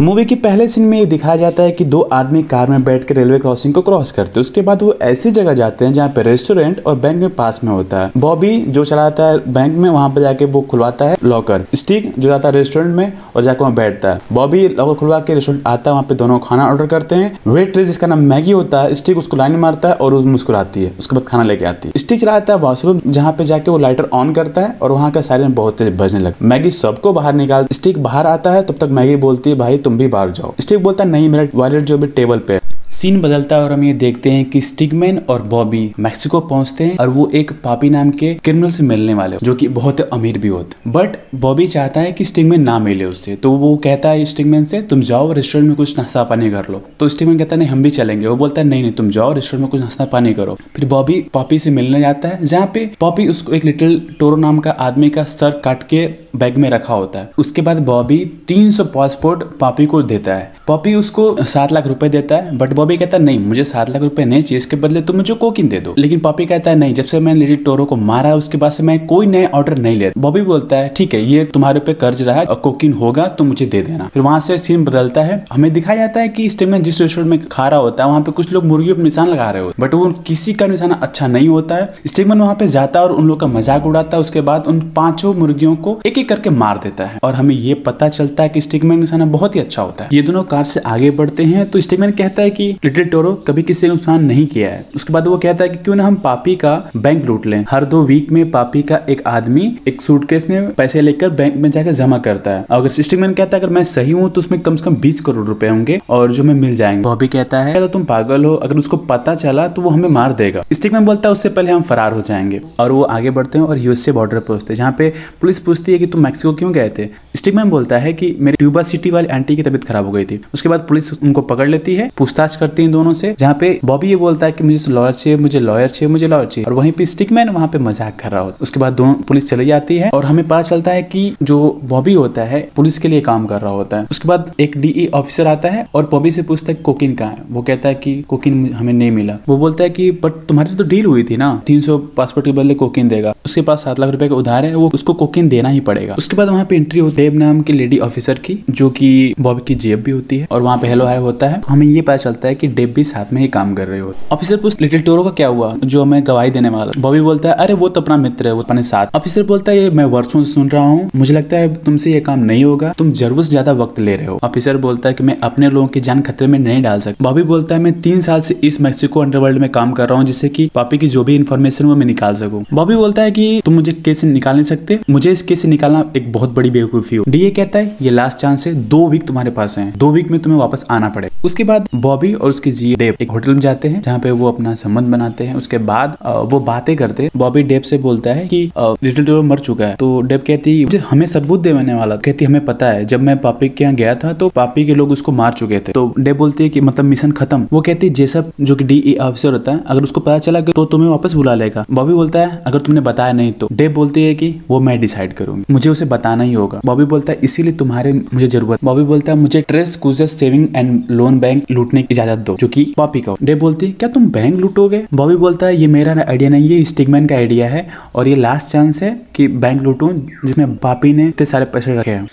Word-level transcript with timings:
Movie 0.00 0.24
के 0.24 0.34
पहले 0.34 0.66
scene 0.68 0.84
में 0.84 0.98
ये 0.98 1.04
दिखाया 1.06 1.36
जाता 1.36 1.62
है 1.62 1.70
कि 1.72 1.84
दो 1.84 2.00
आदमी 2.12 2.42
कार 2.42 2.70
में 2.70 2.82
बैठ 2.84 3.04
कर 3.04 3.14
रेलवे 3.14 3.38
क्रॉसिंग 3.38 3.74
को 3.74 3.82
क्रॉस 3.82 4.10
करते 4.12 4.30
हैं। 4.30 4.40
उसके 4.40 4.62
बाद 4.62 4.82
वो 4.82 4.92
ऐसी 5.02 5.30
जगह 5.30 5.52
जाते 5.52 5.84
हैं 5.84 5.92
जहाँ 5.92 6.08
पे 6.08 6.22
रेस्टोरेंट 6.22 6.82
और 6.86 6.96
बैंक 6.96 7.20
में 7.20 7.34
पास 7.34 7.60
में 7.64 7.70
होता 7.72 8.00
है। 8.00 8.10
बॉबी 8.16 8.58
जो 8.58 8.84
चलाता 8.84 9.26
है 9.26 9.38
बैंक 9.52 9.76
में, 9.76 9.88
वहाँ 9.90 10.08
पे 10.08 10.20
जाके 10.20 10.44
वो 10.44 10.60
खुलवाता 10.60 11.04
है 11.04 11.16
लॉकर 11.24 11.64
स्टिक 11.74 12.12
जो 12.18 12.28
जाता 12.28 12.48
है 12.48 12.54
रेस्टोरेंट 12.54 12.94
में 12.96 13.12
और 13.36 13.42
जाकर 13.42 13.60
वहाँ 13.60 13.74
बैठता 13.74 14.12
है। 14.12 14.20
बॉबी 14.32 14.68
लॉकर 14.68 14.94
खुलवा 14.94 15.20
के 15.20 15.34
रेस्टोरेंट 15.34 15.66
आता 15.66 15.90
है, 15.90 15.92
वहाँ 15.92 16.06
पे 16.08 16.14
दोनों 16.14 16.38
खाना 16.38 16.66
ऑर्डर 16.66 16.86
करते 16.86 17.14
हैं। 17.14 17.38
वेट्रेस 17.46 17.86
जिसका 17.86 18.06
नाम 18.06 18.24
मैगी 18.24 18.52
होता 18.52 18.82
है 18.82 18.94
स्टिक 18.94 19.18
उसको 19.18 19.36
लाइन 19.36 19.56
मारता 19.56 19.88
है 19.88 19.94
और 19.94 20.14
मुस्कुराती 20.26 20.84
है। 20.84 20.92
उसके 20.98 21.16
बाद 21.16 21.24
खाना 21.24 21.42
लेके 21.42 21.64
आती 21.64 21.88
है। 21.88 22.00
स्टिक 22.00 22.20
चलाता 22.20 22.52
है 22.52 22.58
वॉशरूम 22.58 23.00
जहाँ 23.06 23.32
पे 23.32 23.44
जाके 23.44 23.70
वो 23.70 23.78
लाइटर 23.78 24.08
ऑन 24.12 24.34
करता 24.34 24.60
है 24.60 24.76
और 24.82 24.92
वहाँ 24.92 25.10
का 25.10 25.20
साइलेंट 25.22 25.54
बहुत 25.54 25.78
तेज 25.78 25.96
बजने 25.96 26.20
लगता 26.20 26.44
है 26.44 26.50
मैगी 26.50 26.70
सबको 26.72 27.12
बाहर 27.12 27.34
निकाल 27.34 27.66
स्टिक 27.72 28.02
बाहर 28.02 28.26
आता 28.26 28.52
है, 28.52 28.62
तब 28.62 28.74
तक 28.80 28.88
मैगी 28.90 29.16
बोलती 29.16 29.50
है, 29.50 29.56
भाई 29.56 29.84
तुम 29.86 29.98
भी 29.98 30.06
बाहर 30.08 30.30
जाओ। 30.30 30.54
स्टीव 30.60 30.80
बोलता 30.80 31.04
है 31.04 31.10
नहीं, 31.10 31.28
मेरा 31.28 31.48
वॉलेट 31.54 31.84
जो 31.84 31.98
भी 31.98 32.06
टेबल 32.16 32.38
पे 32.38 32.54
है। 32.54 32.65
सीन 33.06 33.20
बदलता 33.20 33.56
है 33.56 33.62
और 33.62 33.72
हम 33.72 33.84
ये 33.84 33.92
देखते 33.92 34.30
हैं 34.30 34.44
कि 34.44 34.60
स्टिगमैन 34.60 35.18
और 35.28 35.42
बॉबी 35.42 35.92
मैक्सिको 35.98 36.40
पहुँचते 36.40 36.84
हैं 36.84 36.96
और 36.96 37.08
वो 37.08 37.30
एक 37.34 37.50
पापी 37.64 37.90
नाम 37.90 38.10
के 38.10 38.34
क्रिमिनल 38.34 38.70
से 38.70 38.82
मिलने 38.82 39.14
वाले 39.14 39.36
जो 39.42 39.54
कि 39.54 39.68
बहुत 39.68 40.00
अमीर 40.00 40.38
भी 40.38 40.48
होते 40.48 40.90
बट 40.90 41.16
बॉबी 41.34 41.66
चाहता 41.66 42.00
है 42.00 42.12
कि 42.12 42.24
स्टिगमैन 42.24 42.62
ना 42.62 42.78
मिले 42.78 43.04
उससे। 43.04 43.36
तो 43.36 43.52
वो 43.52 43.76
कहता 43.76 44.08
है 44.08 44.24
स्टिगमैन 44.24 44.64
से, 44.64 44.82
तुम 44.82 45.00
जाओ 45.00 45.32
रेस्टोरेंट 45.32 45.68
में 45.68 45.76
कुछ 45.76 45.98
नाश्ता 45.98 46.24
पानी 46.24 46.50
कर 46.50 46.68
लो। 46.70 46.82
तो 47.00 47.08
स्टिगमैन 47.08 47.38
कहता 47.38 47.54
है, 47.54 47.58
नहीं, 47.58 47.68
हम 47.68 47.82
भी 47.82 47.90
चलेंगे। 47.90 48.26
वो 48.26 48.36
बोलता 48.36 48.60
है, 48.60 48.66
नहीं 48.66 48.82
नहीं, 48.82 48.92
तुम 48.92 49.10
जाओ 49.10 49.32
रेस्टोरेंट 49.32 49.62
में 49.62 49.70
कुछ 49.70 49.80
नाश्ता 49.80 50.04
पानी 50.04 50.34
करो। 50.34 50.58
फिर 50.76 50.84
बॉबी 50.84 51.20
पॉपी 51.32 51.58
से 51.58 51.70
मिलने 51.70 52.00
जाता 52.00 52.28
है, 52.28 52.44
जहाँ 52.46 52.70
पे 52.74 52.90
पॉपी 53.00 53.28
उसको 53.28 53.52
एक 53.52 53.64
लिटिल 53.64 54.00
टोरो 54.20 54.36
नाम 54.36 54.58
का 54.58 54.70
आदमी 54.70 55.10
का 55.10 55.24
सर 55.24 55.60
काट 55.64 55.82
के 55.82 56.06
बैग 56.36 56.56
में 56.56 56.70
रखा 56.70 56.94
होता 56.94 57.18
है। 57.18 57.30
उसके 57.38 57.62
बाद 57.62 57.78
बॉबी 57.84 58.24
300 58.48 58.84
पासपोर्ट 58.84 59.44
पापी 59.60 59.86
को 59.86 60.02
देता 60.02 60.34
है। 60.34 60.55
पॉपी 60.66 60.94
उसको 60.94 61.24
सात 61.44 61.72
लाख 61.72 61.86
रुपए 61.86 62.08
देता 62.08 62.36
है 62.36 62.56
बट 62.58 62.72
बॉबी 62.74 62.96
कहता 62.96 63.16
है, 63.16 63.22
नहीं, 63.22 63.38
मुझे 63.40 63.64
सात 63.64 63.90
लाख 63.90 64.02
रुपए 64.02 64.24
नहीं 64.24 64.42
चाहिए 64.42 64.56
इसके 64.56 64.76
बदले 64.76 65.00
तुम 65.00 65.16
मुझे 65.16 65.34
कोकिन 65.34 65.68
दे 65.68 65.80
दो। 65.80 65.94
लेकिन 65.98 66.20
पॉपी 66.20 66.46
कहता 66.46 66.70
है, 66.70 66.76
नहीं, 66.76 66.94
जब 66.94 67.04
से 67.04 67.20
मैंने 67.20 67.40
लेडी 67.40 67.56
टोरो 67.64 67.84
को 67.84 67.96
मारा 67.98 68.28
है 68.28 68.36
उसके 68.36 68.58
बाद 68.58 68.72
से 68.72 68.82
मैं 68.82 68.98
कोई 69.06 69.26
नया 69.26 69.48
ऑर्डर 69.54 69.78
नहीं 69.78 69.96
लेता 69.96 70.20
बॉबी 70.20 70.40
बोलता 70.40 70.76
है, 70.76 70.88
ठीक 70.96 71.14
है, 71.14 71.20
ये 71.22 71.44
तुम्हारे 71.44 71.80
पे 71.80 71.94
कर्ज 71.94 72.22
रहा 72.22 72.34
है, 72.36 72.44
और 72.44 72.54
कोकिन 72.56 72.92
होगा 72.92 73.26
तो 73.28 73.44
मुझे 73.44 73.66
दे 73.66 73.82
देना। 73.82 74.08
फिर 74.14 74.22
वहाँ 74.22 74.40
से 74.40 74.56
सीन 74.58 74.84
बदलता 74.84 75.22
है। 75.22 75.44
हमें 75.52 75.72
दिखाया 75.72 75.98
जाता 75.98 76.20
है 76.20 76.28
कि 76.28 76.48
स्टेमन 76.50 76.82
जिस 76.82 77.00
रेस्टोरेंट 77.00 77.30
में 77.30 77.48
खा 77.48 77.68
रहा 77.68 77.80
होता 77.80 78.04
है, 78.04 78.08
वहाँ 78.08 78.22
पे 78.22 78.32
कुछ 78.32 78.52
लोग 78.52 78.64
मुर्गियों 78.64 78.96
पर 78.96 79.02
निशान 79.02 79.28
लगा 79.28 79.50
रहे 79.50 79.62
होते 79.62 79.82
बट 79.82 79.94
वो 79.94 80.10
किसी 80.26 80.54
का 80.54 80.66
निशाना 80.66 80.98
अच्छा 81.02 81.26
नहीं 81.28 81.48
होता 81.48 81.74
है। 81.74 81.94
स्टेमन 82.06 82.40
वहाँ 82.40 82.54
पे 82.54 82.68
जाता 82.68 82.98
है 82.98 83.06
और 83.06 83.12
उन 83.12 83.28
लोग 83.28 83.40
का 83.40 83.46
मज़ाक 83.48 83.86
उड़ाता 83.86 84.16
है 84.16 84.20
उसके 84.20 84.40
बाद 84.40 84.66
उन 84.66 84.80
पाँचों 84.96 85.34
मुर्गियों 85.34 85.76
को 85.76 85.98
एक 86.06 86.18
एक 86.18 86.28
करके 86.28 86.50
मार 86.56 86.80
देता 86.84 87.04
है। 87.04 87.18
और 87.22 87.34
हमें 87.34 87.54
ये 87.54 87.74
पता 87.86 88.08
चलता 88.10 88.42
है 88.42 88.48
कि 88.48 88.60
स्टिकमैन 88.60 89.00
निशाना 89.00 89.26
बहुत 89.28 89.56
ही 89.56 89.60
अच्छा 89.60 89.82
होता 89.82 90.04
है। 90.04 90.10
ये 90.12 90.22
दोनों 90.22 90.44
कार 90.56 90.64
से 90.64 90.80
आगे 90.86 91.10
बढ़ते 91.12 91.44
हैं 91.44 91.68
तो 91.70 91.80
स्टिकमैन 91.80 92.10
कहता 92.10 92.42
है 92.42 92.50
कि 92.50 92.66
लिटिल 92.84 93.04
टोरो 93.06 93.32
कभी 93.46 93.62
किसी 93.62 93.88
नुकसान 93.88 94.24
नहीं 94.24 94.46
किया 94.46 94.68
है। 94.68 94.84
उसके 94.96 95.12
बाद 95.12 95.26
वो 95.26 95.38
कहता 95.38 95.64
है 95.64 95.70
कि 95.70 95.76
क्यों 95.76 95.94
ना 95.94 96.04
हम 96.04 96.14
पापी 96.16 96.54
का 96.56 96.74
बैंक 96.96 97.24
लूट 97.24 97.46
लें। 97.46 97.64
हर 97.70 97.84
दो 97.84 98.02
वीक 98.02 98.30
में 98.32 98.50
पापी 98.50 98.82
का 98.82 99.00
एक 99.10 99.22
आदमी 99.26 99.64
एक 99.88 100.00
सूटकेस 100.02 100.48
में 100.50 100.70
पैसे 100.74 101.00
लेकर 101.00 101.30
बैंक 101.32 101.56
में 101.56 101.70
जाकर 101.70 101.92
जमा 101.92 102.18
करता 102.18 102.50
है। 102.50 102.64
अगर 102.70 102.88
स्टिकमैन 102.90 103.32
कहता 103.32 103.56
है, 103.56 103.62
अगर 103.62 103.72
मैं 103.72 103.82
सही 103.84 104.12
हूँ 104.12 104.30
तो 104.30 104.40
उसमें 104.40 104.60
कम 104.60 104.76
से 104.76 104.84
कम 104.84 104.96
बीस 104.96 105.20
करोड़ 105.20 105.46
रुपए 105.46 105.68
होंगे 105.68 106.00
और 106.10 106.32
जो 106.32 106.44
मैं 106.44 106.54
मिल 106.54 106.74
जाएँगे। 106.76 107.02
बॉबी 107.02 107.28
कहता 107.28 107.60
है 107.60 107.86
तुम 107.88 108.04
पागल 108.04 108.44
हो, 108.44 108.54
अगर 108.54 108.78
उसको 108.78 108.96
पता 109.06 109.34
चला 109.34 109.68
तो 109.68 109.82
वो 109.82 109.90
हमें 109.90 110.08
मार 110.10 110.32
देगा। 110.32 110.62
स्टिकमैन 110.72 111.04
बोलता 111.04 111.28
है, 111.28 111.32
उससे 111.32 111.48
पहले 111.50 111.72
हम 111.72 111.82
फरार 111.82 112.12
हो 112.12 112.20
जाएँगे। 112.22 112.60
और 112.80 112.92
वो 112.92 113.02
आगे 113.02 113.30
बढ़ते 113.30 113.58
हैं 113.58 113.66
और 113.66 113.78
यूएसए 113.78 114.12
बॉर्डर 114.12 114.40
पहुँचते 114.40 114.72
हैं, 114.72 114.78
जहाँ 114.78 114.94
पे 114.98 115.12
पुलिस 115.40 115.58
पूछती 115.58 115.92
है 115.92 115.98
कि 115.98 116.06
तुम 116.06 116.22
मैक्सिको 116.22 116.54
क्यों 116.54 116.72
गए 116.72 116.90
थे? 116.98 117.08
स्टिकमैन 117.36 117.70
बोलता 117.70 117.98
है 117.98 118.12
कि 118.12 118.34
मेरे 118.40 118.56
ट्यूबा 118.56 118.82
सिटी 118.82 119.10
वाली 119.10 119.28
आंटी 119.28 119.56
की 119.56 119.62
तबीयत 119.62 119.84
खराब 119.84 120.06
हो 120.06 120.12
गई 120.12 120.24
थी। 120.24 120.40
उसके 120.54 120.68
बाद 120.68 120.80
पुलिस 120.88 121.12
उनको 121.14 121.40
पकड़ 121.42 121.68
लेती 121.68 121.94
है, 121.94 122.10
पूछताछ 122.16 122.56
करती 122.56 122.82
है 122.82 122.88
दोनों 122.88 123.12
से, 123.14 123.34
जहाँ 123.38 123.56
पे 123.60 123.78
बॉबी 123.84 124.08
ये 124.08 124.16
बोलता 124.16 124.46
है 124.46 124.52
कि 124.52 124.64
मुझे 124.64 124.92
लॉयर 124.92 125.12
चाहिए, 125.12 125.38
मुझे 125.38 125.60
लॉयर 125.60 125.88
चाहिए, 125.88 126.12
मुझे 126.12 126.26
लॉयर 126.26 126.46
चाहिए। 126.46 126.66
और 126.66 126.72
वहीं 126.72 126.92
पे 126.92 127.06
स्टिकमैन 127.06 127.48
वहाँ 127.48 127.68
पे 127.68 127.78
मज़ाक 127.78 128.18
कर 128.20 128.30
रहा 128.30 128.40
होता 128.40 128.54
है। 128.54 128.62
उसके 128.62 128.80
बाद 128.80 128.92
दोनों 128.92 129.14
पुलिस 129.22 129.48
चली 129.50 129.64
जाती 129.66 129.96
है 129.96 130.10
और 130.10 130.24
हमें 130.24 130.44
पता 130.44 130.62
चलता 130.62 130.90
है 130.90 131.02
कि 131.04 131.32
जो 131.42 131.58
बॉबी 131.84 132.14
होता 132.14 132.44
है, 132.44 132.60
पुलिस 132.76 132.98
के 132.98 133.08
लिए 133.08 133.20
काम 133.20 133.46
कर 133.46 133.60
रहा 133.60 133.72
होता 133.72 133.98
है। 133.98 134.06
उसके 134.10 134.28
बाद 134.28 134.50
एक 134.60 134.76
डीई 134.78 135.06
ऑफिसर 135.14 135.46
आता 135.46 135.68
है 135.68 135.86
और 135.94 136.08
बॉबी 136.10 136.30
से 136.30 136.42
पूछता 136.42 136.72
है 136.72 136.78
कोकिन 136.82 137.14
कहाँ 137.14 137.30
है? 137.30 137.42
वो 137.50 137.62
कहता 137.62 137.88
है 137.88 137.94
कि 137.94 138.14
कोकिन 138.28 138.72
हमें 138.74 138.92
नहीं 138.92 139.10
मिला। 139.10 139.38
वो 139.48 139.56
बोलता 139.56 139.84
है 139.84 139.90
कि 139.90 140.10
बट 140.22 140.44
तुम्हारी 140.48 140.74
तो 140.74 140.84
डील 140.84 141.06
हुई 141.06 141.22
थी 141.24 141.36
ना? 141.36 141.54
तीन 141.66 141.80
सौ 141.80 141.98
पासपोर्ट 142.16 142.46
के 142.46 142.52
बदले 142.52 142.74
कोकिन 142.74 143.08
देगा। 143.08 143.34
उसके 143.46 143.62
पास 143.62 143.84
सात 143.84 144.00
लाख 144.00 144.10
रुपए 144.10 144.28
का 144.28 144.34
उधार 144.34 144.64
है, 144.64 144.74
वो 144.74 144.90
उसको 144.94 145.14
कोकिन 145.14 145.48
देना 145.48 145.68
ही 145.68 145.80
पड़ेगा। 145.80 146.14
उसके 146.18 146.36
बाद 146.36 146.48
वहाँ 146.48 146.64
पे 146.64 146.76
एंट्री 146.76 147.00
होती 147.00 147.22
है 147.22 147.34
नाम 147.36 147.60
की 147.60 147.72
लेडी 147.72 147.98
ऑफिसर 148.00 148.38
की, 148.38 148.58
जो 148.70 148.88
कि 148.90 149.34
बॉबी 149.40 149.62
की 149.66 149.74
जेब 149.76 150.02
भी 150.02 150.10
होती 150.10 150.35
है 150.35 150.35
और 150.44 150.62
वहाँ 150.62 150.78
पे 150.78 150.88
हेलो 150.88 151.04
हाय 151.04 151.16
होता 151.16 151.48
है। 151.48 151.58
तो 151.58 151.66
हमें 151.68 151.86
ये 151.86 152.02
पता 152.02 152.16
चलता 152.16 152.48
है 152.48 152.54
कि 152.54 152.66
डेब 152.66 152.92
भी 152.96 153.04
साथ 153.04 153.32
में 153.32 153.42
ही 153.42 153.48
काम 153.48 153.74
कर 153.74 153.88
रहे 153.88 154.00
हो। 154.00 154.14
ऑफिसर 154.32 154.56
पूछ 154.56 154.80
लिटिल 154.80 155.00
टोरो 155.00 155.24
का 155.24 155.30
क्या 155.30 155.48
हुआ? 155.48 155.74
जो 155.84 156.02
हमें 156.02 156.26
गवाही 156.26 156.50
देने 156.50 156.68
वाला 156.68 156.92
बॉबी 156.98 157.20
बोलता 157.20 157.48
है, 157.48 157.54
अरे, 157.54 157.74
वो 157.74 157.88
तो 157.88 158.00
अपना 158.00 158.16
मित्र 158.16 158.46
है, 158.46 158.52
वो 158.52 158.62
अपने 158.62 158.82
साथ। 158.82 159.06
ऑफिसर 159.14 159.42
बोलता 159.42 159.72
है 159.72 159.90
मैं 159.90 160.04
वर्षों 160.04 160.42
से 160.42 160.52
सुन 160.52 160.68
रहा 160.68 160.84
हूँ। 160.84 161.10
मुझे 161.16 161.34
लगता 161.34 161.56
है 161.56 161.74
तुमसे 161.74 162.12
ये 162.12 162.20
काम 162.20 162.38
नहीं 162.38 162.64
होगा। 162.64 162.92
तुम 162.98 163.12
ज़रूर 163.12 163.44
से 163.44 163.50
ज़्यादा 163.50 163.72
वक्त 163.72 164.00
ले 164.00 164.16
रहे 164.16 164.26
हो। 164.26 164.38
ऑफिसर 164.42 164.76
बोलता 164.76 165.08
है 165.08 165.14
कि 165.14 165.24
मैं 165.24 165.40
अपने 165.40 165.70
लोगों 165.70 165.88
की 165.88 166.00
जान 166.00 166.20
खतरे 166.20 166.46
में 166.46 166.58
नहीं 166.58 166.82
डाल 166.82 167.00
सकता। 167.00 167.24
बॉबी 167.24 167.42
बोलता 167.42 167.74
है, 167.74 167.80
मैं 167.80 168.00
तीन 168.00 168.20
साल 168.20 168.40
से 168.40 168.60
इस 168.64 168.80
मैक्सिको 168.80 169.20
अंडरवर्ल्ड 169.20 169.58
में 169.58 169.70
काम 169.70 169.92
कर 169.92 170.08
रहा 170.08 170.18
हूँ, 170.18 170.26
जिससे 170.26 170.48
कि 170.48 170.70
पापी 170.74 170.98
की 170.98 171.08
जो 171.08 171.24
भी 171.24 171.36
इन्फॉर्मेशन 171.36 171.84
वो 171.84 171.96
मैं 171.96 172.06
निकाल 172.06 172.34
सकूँ। 172.34 172.64
बॉबी 172.74 172.96
बोलता 172.96 173.22
है 173.22 173.30
कि, 173.30 173.62
तुम 173.64 173.74
मुझे 173.74 173.92
केस 173.92 174.20
से 174.20 174.26
निकाल 174.26 174.54
नहीं 174.54 174.64
सकते। 174.64 174.98
मुझे 175.10 175.32
इस 175.32 175.42
केस 175.42 175.62
से 175.62 175.68
निकालना 175.68 176.12
एक 176.16 176.32
बहुत 176.32 176.54
बड़ी 176.54 176.70
बेवकूफ़ी 176.70 177.16
हो। 177.16 177.24
डीए 177.28 177.50
कहता 177.50 177.78
है, 177.78 177.96
ये 178.02 178.10
लास्ट 178.10 178.36
चांस 178.36 178.66
है। 178.66 178.74
दो 178.74 179.08
वीक 179.08 179.26
तुम्हारे 179.26 179.50
पास 179.50 179.78
है। 179.78 179.92
दो 179.96 180.10
वीक 180.10 180.25
में 180.30 180.40
तुम्हें 180.40 180.58
वापस 180.60 180.84
आना 180.90 181.08
पड़े 181.08 181.28
उसके 181.44 181.64
बाद 181.64 181.88
बॉबी 181.96 182.32
और 182.34 182.50
उसकी 182.50 182.70
जी 182.72 182.94
डेव 182.96 183.16
एक 183.20 183.30
होटल 183.30 183.50
में 183.50 183.60
जाते 183.60 183.88
हैं, 183.88 184.00
जहाँ 184.02 184.18
पे 184.18 184.30
वो 184.30 184.48
अपना 184.48 184.74
संबंध 184.74 185.08
बनाते 185.08 185.44
हैं। 185.44 185.54
उसके 185.54 185.78
बाद 185.80 186.16
वो 186.44 186.60
बातें 186.62 186.94
करते 186.96 187.22
हैं। 187.22 187.30
बॉबी 187.36 187.62
डेव 187.62 187.80
से 187.80 187.98
बोलता 187.98 188.30
है 188.30 188.46
कि 188.46 188.62
लिटिल 188.78 189.24
टोरो 189.24 189.42
मर 189.42 189.58
चुका 189.58 189.86
है। 189.86 189.96
तो 189.96 190.20
डेव 190.22 190.42
कहती 190.46 190.80
है 190.82 190.98
हमें 191.00 191.26
सबूत 191.26 191.60
देने 191.60 191.94
वाला। 191.94 192.16
कहती 192.16 192.44
हमें 192.44 192.64
पता 192.64 192.86
है, 192.86 193.04
जब 193.04 193.20
मैं 193.20 193.38
पापी 193.40 193.68
के 193.68 193.84
यहाँ 193.84 193.94
गया 193.96 194.14
था 194.14 194.32
तो 194.32 194.48
पापी 194.50 194.84
के 194.86 194.94
लोग 194.94 195.10
उसको 195.10 195.32
मार 195.32 195.52
चुके 195.52 195.78
थे। 195.78 195.92
तो 195.92 196.12
डेव 196.18 196.36
बोलती 196.36 196.62
है 196.62 196.68
कि 196.68 196.80
मतलब 196.80 197.04
मिशन 197.04 197.32
खत्म। 197.32 197.66
वो 197.72 197.80
कहती 197.80 198.06
है 198.06 198.12
जेसब 198.14 198.52
जो 198.60 198.76
कि 198.76 198.84
डी 198.84 199.16
ऑफिसर 199.20 199.52
होता 199.52 199.72
है, 199.72 199.80
अगर 199.86 200.02
उसको 200.02 200.20
पता 200.20 200.38
चला 200.38 200.60
तो 200.66 200.84
तुम्हें 200.86 201.08
वापस 201.10 201.34
बुला 201.34 201.54
लेगा। 201.54 201.84
बॉबी 201.90 202.12
बोलता 202.12 202.38
है, 202.38 202.60
अगर 202.66 202.80
तुमने 202.80 203.00
बताया 203.02 203.32
नहीं 203.32 203.52
तो। 203.52 203.68
डेव 203.72 203.92
बोलती 203.92 204.22
है 204.22 204.34
कि, 204.34 204.54
वो 204.68 204.80
मैं 204.80 204.98
डिसाइड 205.00 205.32
करूँगी। 205.32 205.64
मुझे 205.70 205.90
उसे 205.90 206.04
बताना 206.06 206.44
ही 206.44 206.52
होगा। 206.52 206.80
बॉबी 206.86 207.04
बोलता 207.04 207.32
है, 207.32 207.38
इसीलिए 207.42 207.72
तुम्हारे 207.74 208.12
मुझे 208.12 208.46
ज़रूरत। 208.46 208.84
बॉबी 208.84 209.02
बोलता 209.02 209.32
है, 209.32 209.38
मुझे 209.38 209.60
ट्रेस 209.62 209.94
कुजर 210.16 210.26
सेविंग 210.26 210.68
एंड 210.76 211.10
लोन 211.10 211.38
बैंक 211.40 211.70
लूटने 211.70 212.02
की 212.02 212.14
इजाज़त 212.14 212.38
दो, 212.38 212.56
जो 212.60 212.68
की 212.68 212.84
पॉपी 212.96 213.20
का। 213.20 213.34
डे 213.42 213.54
बोलती, 213.54 213.90
क्या 213.92 214.08
तुम 214.08 214.28
बैंक 214.30 214.58
लूटोगे? 214.60 215.04
बॉबी 215.14 215.36
बोलता 215.36 215.66
है 215.66 215.76
ये 215.76 215.86
मेरा 215.86 216.14
आइडिया 216.28 216.50
नहीं 216.50 216.68
है 216.68 216.82
स्टिगमैन 216.84 217.26
का 217.26 217.34
आइडिया 217.34 217.68
है 217.68 217.86
और 218.14 218.28
ये 218.28 218.36
लास्ट 218.36 218.66
चांस 218.66 219.02
है 219.02 219.10
कि 219.34 219.48
बैंक 219.48 219.82
लूटूं, 219.82 220.12
जिसमें 220.46 220.76
पापी 220.76 221.12
ने 221.12 221.26
इतने 221.28 221.46
सारे 221.46 221.64
पैसे 221.64 221.98
रखे 221.98 222.10
हैं। 222.10 222.26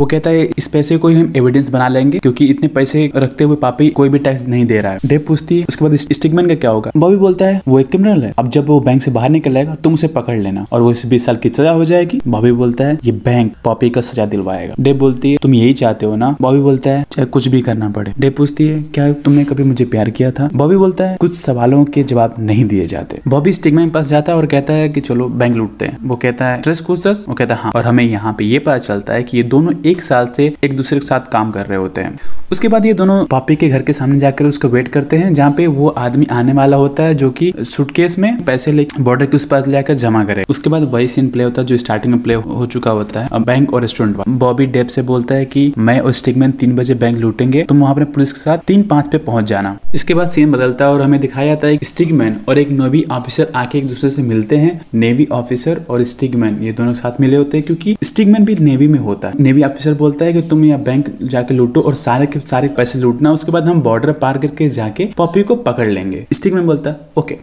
वो 0.00 0.06
कहता 0.06 0.30
है, 0.30 0.48
इस 0.58 0.66
पैसे 0.66 0.96
को 0.96 1.08
हम 1.08 1.32
एविडेंस 1.36 1.68
बना 1.68 1.88
लेंगे, 1.88 2.18
क्योंकि 2.18 2.46
इतने 2.46 2.68
पैसे 2.68 3.12
रखते 3.16 3.44
हुए 3.44 3.56
पापी 3.56 3.88
कोई 3.88 4.08
भी 4.08 4.18
टैक्स 4.18 4.46
नहीं 4.46 4.66
दे 4.66 4.80
रहा 4.80 4.92
है. 4.92 4.98
डेव 5.06 5.24
पूछती 5.28 5.60
है, 5.60 5.66
उसके 5.68 5.84
बाद 5.84 5.94
स्टिगमैन 5.96 6.48
का 6.48 6.54
क्या 6.54 6.70
होगा? 6.70 6.90
बॉबी 6.96 7.16
बोलता 7.16 7.44
है, 7.44 7.62
वो 7.68 7.80
एक 7.80 7.88
क्रिमिनल 7.88 8.22
है। 8.22 8.32
अब 8.38 8.50
जब 8.50 8.66
वो 8.66 8.80
बैंक 8.80 9.02
से 9.02 9.10
बाहर 9.10 9.30
निकल 9.30 9.52
जाएगा 9.52 9.74
तुम 9.74 9.94
उसे 9.94 10.08
पकड़ 10.08 10.38
लेना 10.38 10.66
और 10.72 10.80
वो 10.80 10.90
इसे 10.90 11.08
बीस 11.08 11.26
साल 11.26 11.36
की 11.36 11.48
सजा 11.48 11.70
हो 11.70 11.84
जाएगी. 11.84 12.20
बॉबी 12.28 12.52
बोलता 12.52 12.84
है, 12.84 12.98
ये 13.04 13.12
बैंक 13.12 13.54
पॉपी 13.64 13.90
का 13.90 14.00
सजा 14.00 14.26
दिलवाएगा. 14.26 14.74
डेव 14.80 14.98
बोलती 14.98 15.32
है, 15.32 15.38
तुम 15.42 15.54
यही 15.54 15.72
चाहते 15.72 16.06
हो 16.06 16.16
ना? 16.16 16.36
बॉबी 16.40 16.58
बोलता 16.58 16.90
है, 16.90 17.06
चाहे 17.12 17.26
कुछ 17.26 17.48
भी 17.48 17.60
करना 17.60 17.88
पड़े। 17.88 18.12
डेव 18.20 18.34
पूछती 18.36 18.66
है, 18.68 18.82
क्या 18.82 19.12
तुमने 19.12 19.44
कभी 19.44 19.62
मुझे 19.62 19.84
प्यार 19.84 20.10
किया 20.10 20.30
था? 20.30 20.50
बॉबी 20.54 20.76
बोलता 20.76 21.04
है, 21.04 21.16
कुछ 21.16 21.34
सवालों 21.34 21.84
के 21.84 22.02
जवाब 22.02 22.34
नहीं 22.38 22.64
दिए 22.64 22.86
जाते। 22.86 23.20
बॉबी 23.28 23.52
स्टिगमैन 23.52 23.90
पास 23.90 24.08
जाता 24.08 24.32
है 24.32 24.38
और 24.38 24.46
कहता 24.46 24.72
है 24.72 24.88
कि, 24.88 25.00
चलो 25.00 25.28
बैंक 25.28 25.56
लूटते 25.56 25.84
हैं। 25.84 25.98
वो 26.02 26.16
कहता 26.16 26.48
है 26.48 26.62
ट्रेस 26.62 26.84
वो 27.28 27.34
कहता 27.34 27.54
है 27.54 27.60
हाँ। 27.60 27.72
और 27.72 27.82
हमें 27.82 28.04
यहाँ 28.04 28.34
पे 28.38 28.44
ये 28.44 28.58
पता 28.58 28.78
चलता 28.78 29.12
है 29.12 29.22
कि 29.22 29.36
ये 29.36 29.42
दोनों 29.42 29.72
एक 29.86 30.02
साल 30.02 30.26
से 30.26 30.52
एक 30.64 30.76
दूसरे 30.76 30.98
के 30.98 31.06
साथ 31.06 31.30
काम 31.32 31.50
कर 31.50 31.66
रहे 31.66 31.78
होते 31.78 32.00
हैं। 32.00 32.18
उसके 32.52 32.68
बाद 32.68 32.86
ये 32.86 32.92
दोनों 32.92 33.24
पापी 33.24 33.56
के 33.56 33.68
घर 33.68 33.82
के 33.82 33.92
सामने 33.92 34.18
जाकर 34.18 34.44
उसको 34.44 34.68
वेट 34.68 34.88
करते 34.88 35.16
हैं, 35.16 35.32
जहाँ 35.34 35.50
पे 35.50 35.66
वो 35.66 35.88
आदमी 35.88 36.26
आने 36.32 36.52
वाला 36.52 36.76
होता 36.76 37.02
है 37.02 37.14
जो 37.14 37.30
कि 37.30 37.52
सूटकेस 37.58 38.18
में 38.18 38.44
पैसे 38.44 38.72
ले 38.72 38.86
बॉर्डर 39.00 39.26
के 39.26 39.36
उस 39.36 39.44
पास 39.44 39.66
लेकर 39.66 39.94
जमा 39.94 40.24
करे। 40.24 40.44
उसके 40.48 40.70
बाद 40.70 40.82
वही 40.92 41.08
सीन 41.08 41.28
प्ले 41.28 41.44
होता 41.44 41.62
है 41.62 41.66
जो 41.66 41.76
स्टार्टिंग 41.76 42.14
में 42.14 42.22
प्ले 42.22 42.34
हो 42.34 42.66
चुका 42.66 42.90
होता 42.90 43.20
है। 43.20 43.44
बैंक 43.44 43.74
और 43.74 43.80
रेस्टोरेंट 43.80 44.16
बॉबी 44.28 44.66
डेप 44.66 44.86
से 44.86 45.02
बोलता 45.02 45.34
है 45.34 45.44
कि, 45.44 45.72
मैं 45.78 45.98
और 46.00 46.12
स्टिकमैन 46.12 46.50
तीन 46.52 46.74
बजे 46.76 46.94
बैंक 46.94 47.18
लूटेंगे, 47.18 47.62
तुम 47.62 47.80
वहाँ 47.80 47.94
पर 47.94 48.04
पुलिस 48.06 48.32
के 48.32 48.40
साथ 48.40 48.58
तीन 48.58 48.82
पाँच 48.82 49.08
पे 49.12 49.18
पहुँच 49.18 49.44
जाना। 49.44 49.76
इसके 49.94 50.14
बाद 50.14 50.30
सीन 50.30 50.52
बदलता 50.52 50.84
है 50.84 50.92
और 50.92 51.02
हमें 51.02 51.20
दिखाया 51.20 51.46
जाता 51.46 51.66
है 51.66 51.78
स्टिकमैन 51.82 52.36
और 52.48 52.58
एक 52.58 52.70
नेवी 52.70 53.04
ऑफिसर 53.10 53.52
आके 53.54 53.78
एक 53.78 53.86
दूसरे 53.88 54.10
से 54.10 54.22
मिलते 54.22 54.56
हैं। 54.56 54.80
नेवी 54.94 55.26
ऑफिसर 55.32 55.80
और 55.90 56.04
स्टिकमैन 56.04 56.58
ये 56.62 56.72
दोनों 56.72 56.94
साथ 56.94 57.20
मिले 57.20 57.36
होते 57.36 57.56
हैं 57.56 57.66
क्योंकि 57.66 57.96
स्टिकमैन 58.02 58.44
भी 58.44 58.54
नेवी 58.56 58.88
में 58.88 58.98
होता 58.98 59.28
है। 59.28 59.34
नेवी 59.40 59.62
ऑफिसर 59.76 59.94
बोलता 59.94 60.24
है 60.24 60.32
कि 60.32 60.40
तुम 60.42 60.64
यहाँ 60.64 60.80
बैंक 60.82 61.08
जाके 61.22 61.54
लूटो 61.54 61.80
और 61.80 61.94
सारे 61.94 62.26
के 62.26 62.40
सारे 62.40 62.68
पैसे 62.76 62.98
लूटना, 62.98 63.32
उसके 63.32 63.52
बाद 63.52 63.64
हम 63.64 63.80
बॉर्डर 63.82 64.12
पार 64.20 64.38
करके 64.38 64.68
जाके 64.68 65.08
पॉपी 65.16 65.42
को 65.42 65.56
पकड़ 65.64 65.86
लेंगे। 65.88 66.26
स्टिक 66.32 66.54
में 66.54 66.66
बोलता 66.66 66.94
ओके 67.18 67.38